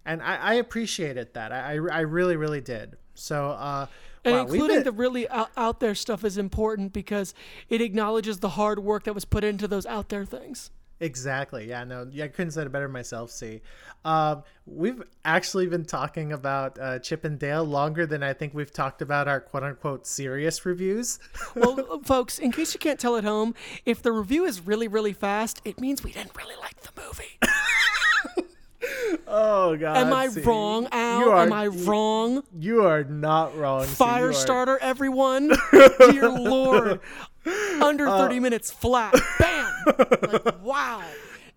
[0.05, 1.51] And I, I appreciated that.
[1.51, 2.97] I, I, I really, really did.
[3.13, 3.87] So, uh,
[4.23, 7.33] And wow, including the really out, out there stuff is important because
[7.69, 10.71] it acknowledges the hard work that was put into those out there things.
[10.99, 11.67] Exactly.
[11.67, 11.83] Yeah.
[11.83, 12.07] No.
[12.11, 12.25] Yeah.
[12.25, 13.31] I couldn't say it better myself.
[13.31, 13.61] See,
[14.05, 18.71] um, we've actually been talking about uh, Chip and Dale longer than I think we've
[18.71, 21.19] talked about our quote unquote serious reviews.
[21.55, 25.13] Well, folks, in case you can't tell at home, if the review is really, really
[25.13, 27.39] fast, it means we didn't really like the movie.
[29.27, 29.97] oh God.
[29.97, 30.41] Am I see.
[30.41, 31.19] wrong, Al?
[31.19, 32.43] You are, Am I wrong?
[32.57, 33.85] You are not wrong.
[33.85, 35.53] Fire starter, everyone.
[35.71, 36.99] Dear Lord.
[37.81, 39.13] Under Uh, 30 minutes flat.
[39.39, 39.71] Bam!
[40.21, 41.03] Like, wow.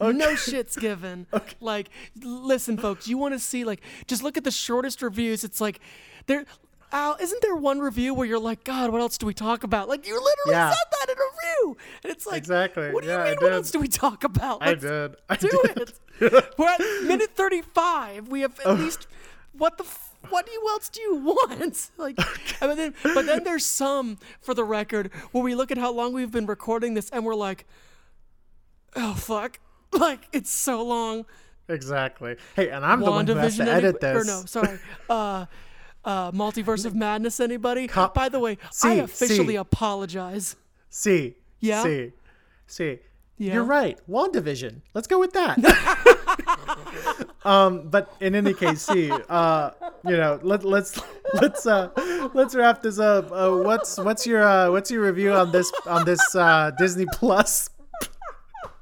[0.00, 1.26] No shit's given.
[1.60, 1.88] Like,
[2.22, 5.44] listen, folks, you want to see, like, just look at the shortest reviews.
[5.44, 5.80] It's like,
[6.26, 6.44] there.
[6.90, 9.90] Al, isn't there one review where you're like, God, what else do we talk about?
[9.90, 10.70] Like, you literally Yeah.
[10.70, 11.76] said that in a review.
[12.04, 12.92] And it's like, Exactly.
[12.92, 14.62] What do Yeah, I you mean, what else do we talk about?
[14.62, 15.16] I Let's did.
[15.28, 15.92] I do did.
[16.32, 16.54] it.
[16.56, 18.28] We're at minute 35.
[18.28, 19.06] We have at least,
[19.52, 21.90] what the, f- what do you, else do you want?
[21.98, 22.18] Like,
[22.62, 26.12] and then, but then there's some, for the record, where we look at how long
[26.12, 27.66] we've been recording this and we're like,
[28.96, 29.58] oh, fuck.
[29.92, 31.24] Like, it's so long.
[31.66, 32.36] Exactly.
[32.54, 34.22] Hey, and I'm the one who has to edit any- this.
[34.22, 34.78] Or no, sorry.
[35.10, 35.46] Uh,
[36.04, 37.86] uh, Multiverse of Madness, anybody?
[37.88, 39.56] Cop- By the way, I officially see.
[39.56, 40.56] apologize.
[40.90, 41.36] See.
[41.60, 41.82] Yeah?
[41.82, 42.12] See.
[42.66, 42.98] See.
[43.38, 43.54] Yeah?
[43.54, 43.98] You're right.
[44.08, 44.82] WandaVision.
[44.94, 45.58] Let's go with that.
[47.44, 49.70] Um, but in any case, see, uh,
[50.04, 51.00] you know, let, let's
[51.34, 51.90] let's uh,
[52.34, 53.30] let's wrap this up.
[53.32, 57.70] Uh, what's what's your uh, what's your review on this on this uh, Disney Plus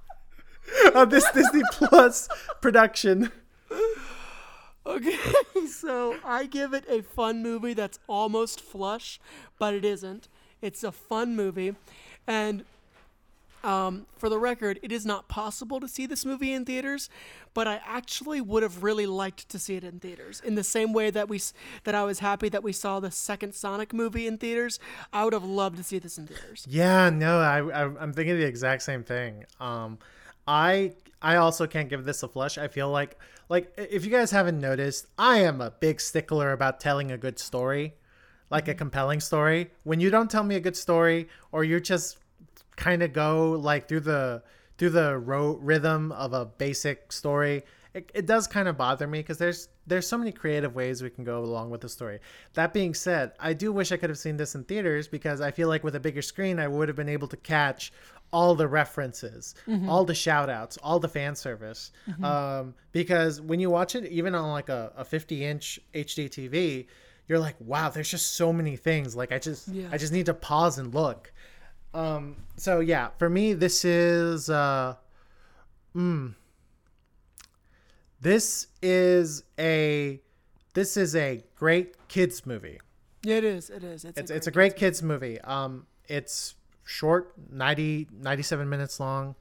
[0.94, 2.28] on this Disney Plus
[2.60, 3.30] production?
[4.86, 5.18] Okay,
[5.68, 9.18] so I give it a fun movie that's almost flush,
[9.58, 10.28] but it isn't.
[10.62, 11.74] It's a fun movie,
[12.26, 12.64] and
[13.66, 17.10] um, for the record, it is not possible to see this movie in theaters,
[17.52, 20.40] but I actually would have really liked to see it in theaters.
[20.44, 21.40] In the same way that we
[21.82, 24.78] that I was happy that we saw the second Sonic movie in theaters,
[25.12, 26.64] I would have loved to see this in theaters.
[26.70, 29.44] Yeah, no, I, I I'm thinking the exact same thing.
[29.58, 29.98] Um,
[30.46, 32.58] I I also can't give this a flush.
[32.58, 36.78] I feel like like if you guys haven't noticed, I am a big stickler about
[36.78, 37.94] telling a good story,
[38.48, 39.72] like a compelling story.
[39.82, 42.18] When you don't tell me a good story, or you're just
[42.76, 44.42] kind of go like through the
[44.78, 47.64] through the ro- rhythm of a basic story,
[47.94, 51.08] it, it does kind of bother me because there's there's so many creative ways we
[51.10, 52.18] can go along with the story.
[52.54, 55.50] That being said, I do wish I could have seen this in theaters because I
[55.52, 57.92] feel like with a bigger screen, I would have been able to catch
[58.32, 59.54] all the references,
[59.88, 61.92] all the shout outs, all the fan service.
[62.22, 66.86] Um, because when you watch it, even on like a, a 50 inch HD TV,
[67.28, 69.14] you're like, wow, there's just so many things.
[69.14, 69.88] Like I just, Yeah.
[69.92, 71.32] I just need to pause and look.
[71.96, 74.96] Um, so yeah, for me, this is, uh,
[75.94, 76.34] mm,
[78.20, 80.20] this is a,
[80.74, 82.78] this is a great kids movie.
[83.22, 83.70] Yeah, it is.
[83.70, 84.04] It is.
[84.04, 85.40] It's, It's, it's a great kids movie.
[85.40, 89.34] Um, it's short, 90, 97 minutes long.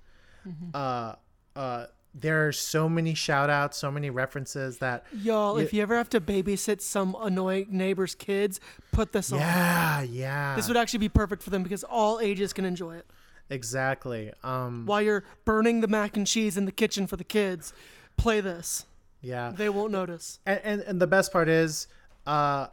[0.74, 1.16] Uh,
[1.56, 1.88] uh,
[2.18, 6.10] there are so many shout outs, so many references that, Y'all, if you ever have
[6.12, 8.60] to babysit some annoying neighbor's kids,
[8.94, 9.40] put this on.
[9.40, 13.06] yeah, yeah, This would actually be perfect for them because all ages can enjoy it.
[13.50, 14.32] exactly.
[14.44, 17.74] Um, While you're burning the mac and cheese in the kitchen for the kids,
[18.18, 18.86] play this.
[19.22, 19.52] yeah.
[19.56, 20.40] They won't notice.
[20.46, 21.88] and, and and the best part is
[22.26, 22.68] uh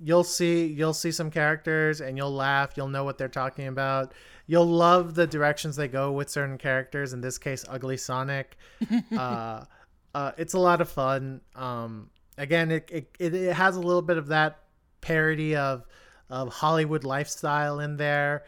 [0.00, 4.12] you'll see you'll see some characters and you'll laugh you'll know what they're talking about
[4.48, 8.56] you'll love the directions they go with certain characters in this case ugly sonic.
[9.16, 9.64] Uh
[10.14, 11.40] uh it's a lot of fun.
[11.54, 14.60] Um again it it, it, has a little bit of that
[15.00, 15.86] parody of
[16.30, 18.44] of hollywood lifestyle in there.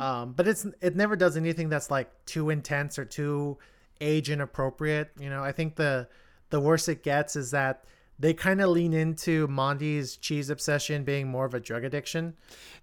[0.00, 3.56] Um but it's it never does anything that's like too intense or too
[4.00, 5.12] age inappropriate.
[5.18, 6.08] You know i think the
[6.50, 7.84] the worse it gets is that
[8.18, 12.34] they kind of lean into Monty's cheese obsession being more of a drug addiction.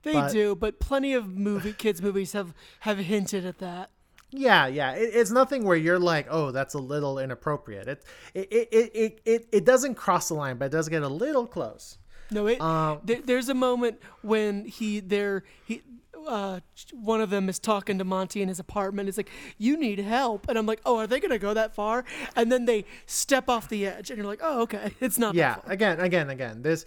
[0.03, 3.91] They But- do, but plenty of movie kids movies have have hinted at that.
[4.33, 4.93] Yeah, yeah.
[4.93, 7.87] It, it's nothing where you're like, oh, that's a little inappropriate.
[7.87, 8.03] It
[8.33, 11.45] it, it, it, it, it doesn't cross the line, but it does get a little
[11.45, 11.97] close.
[12.31, 12.61] No, it.
[12.61, 15.81] Um, there, there's a moment when he there he.
[16.27, 16.59] Uh,
[16.93, 19.07] one of them is talking to Monty in his apartment.
[19.07, 22.03] He's like, "You need help," and I'm like, "Oh, are they gonna go that far?"
[22.35, 25.39] And then they step off the edge, and you're like, "Oh, okay, it's not." that
[25.39, 26.61] Yeah, far." again, again, again.
[26.61, 26.85] This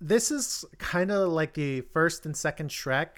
[0.00, 3.08] this is kind of like the first and second Shrek,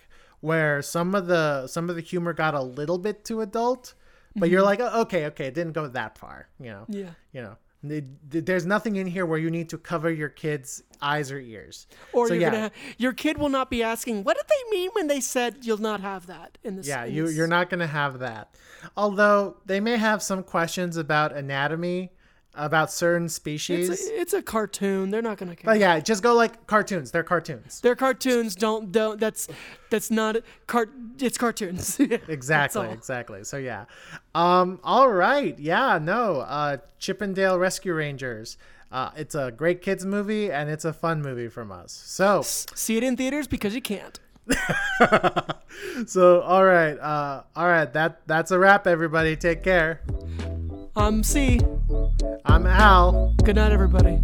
[0.40, 3.94] where some of the some of the humor got a little bit too adult,
[4.34, 6.82] but you're like, oh, okay, okay, it didn't go that far, you know.
[6.88, 6.92] Mm-hmm.
[6.98, 7.10] Yeah.
[7.32, 11.38] You know, there's nothing in here where you need to cover your kids' eyes or
[11.40, 11.86] ears.
[12.12, 12.50] Or So, you're yeah.
[12.50, 15.78] gonna your kid will not be asking, "What did they mean when they said you'll
[15.78, 18.54] not have that in this?" Yeah, you you're not gonna have that.
[18.96, 22.12] Although they may have some questions about anatomy,
[22.54, 23.88] about certain species.
[23.88, 25.10] It's a, it's a cartoon.
[25.10, 25.64] They're not gonna care.
[25.64, 27.10] but yeah, just go like cartoons.
[27.10, 27.80] They're cartoons.
[27.80, 28.54] They're cartoons.
[28.54, 29.18] Don't don't.
[29.18, 29.48] That's
[29.90, 30.36] that's not
[30.66, 30.90] cart.
[31.18, 31.98] It's cartoons.
[32.28, 33.44] Exactly, exactly.
[33.44, 33.84] So yeah.
[34.34, 35.58] Um all right.
[35.58, 36.40] Yeah, no.
[36.40, 38.58] Uh Chip 'n Dale Rescue Rangers.
[38.90, 41.92] Uh it's a great kids movie and it's a fun movie from us.
[41.92, 44.18] So See it in theaters because you can't.
[46.06, 46.98] so all right.
[46.98, 47.90] Uh all right.
[47.92, 49.36] That that's a wrap everybody.
[49.36, 50.00] Take care.
[50.94, 51.22] Um.
[51.22, 51.58] See.
[52.44, 53.34] I'm Al.
[53.44, 54.20] Good night, everybody.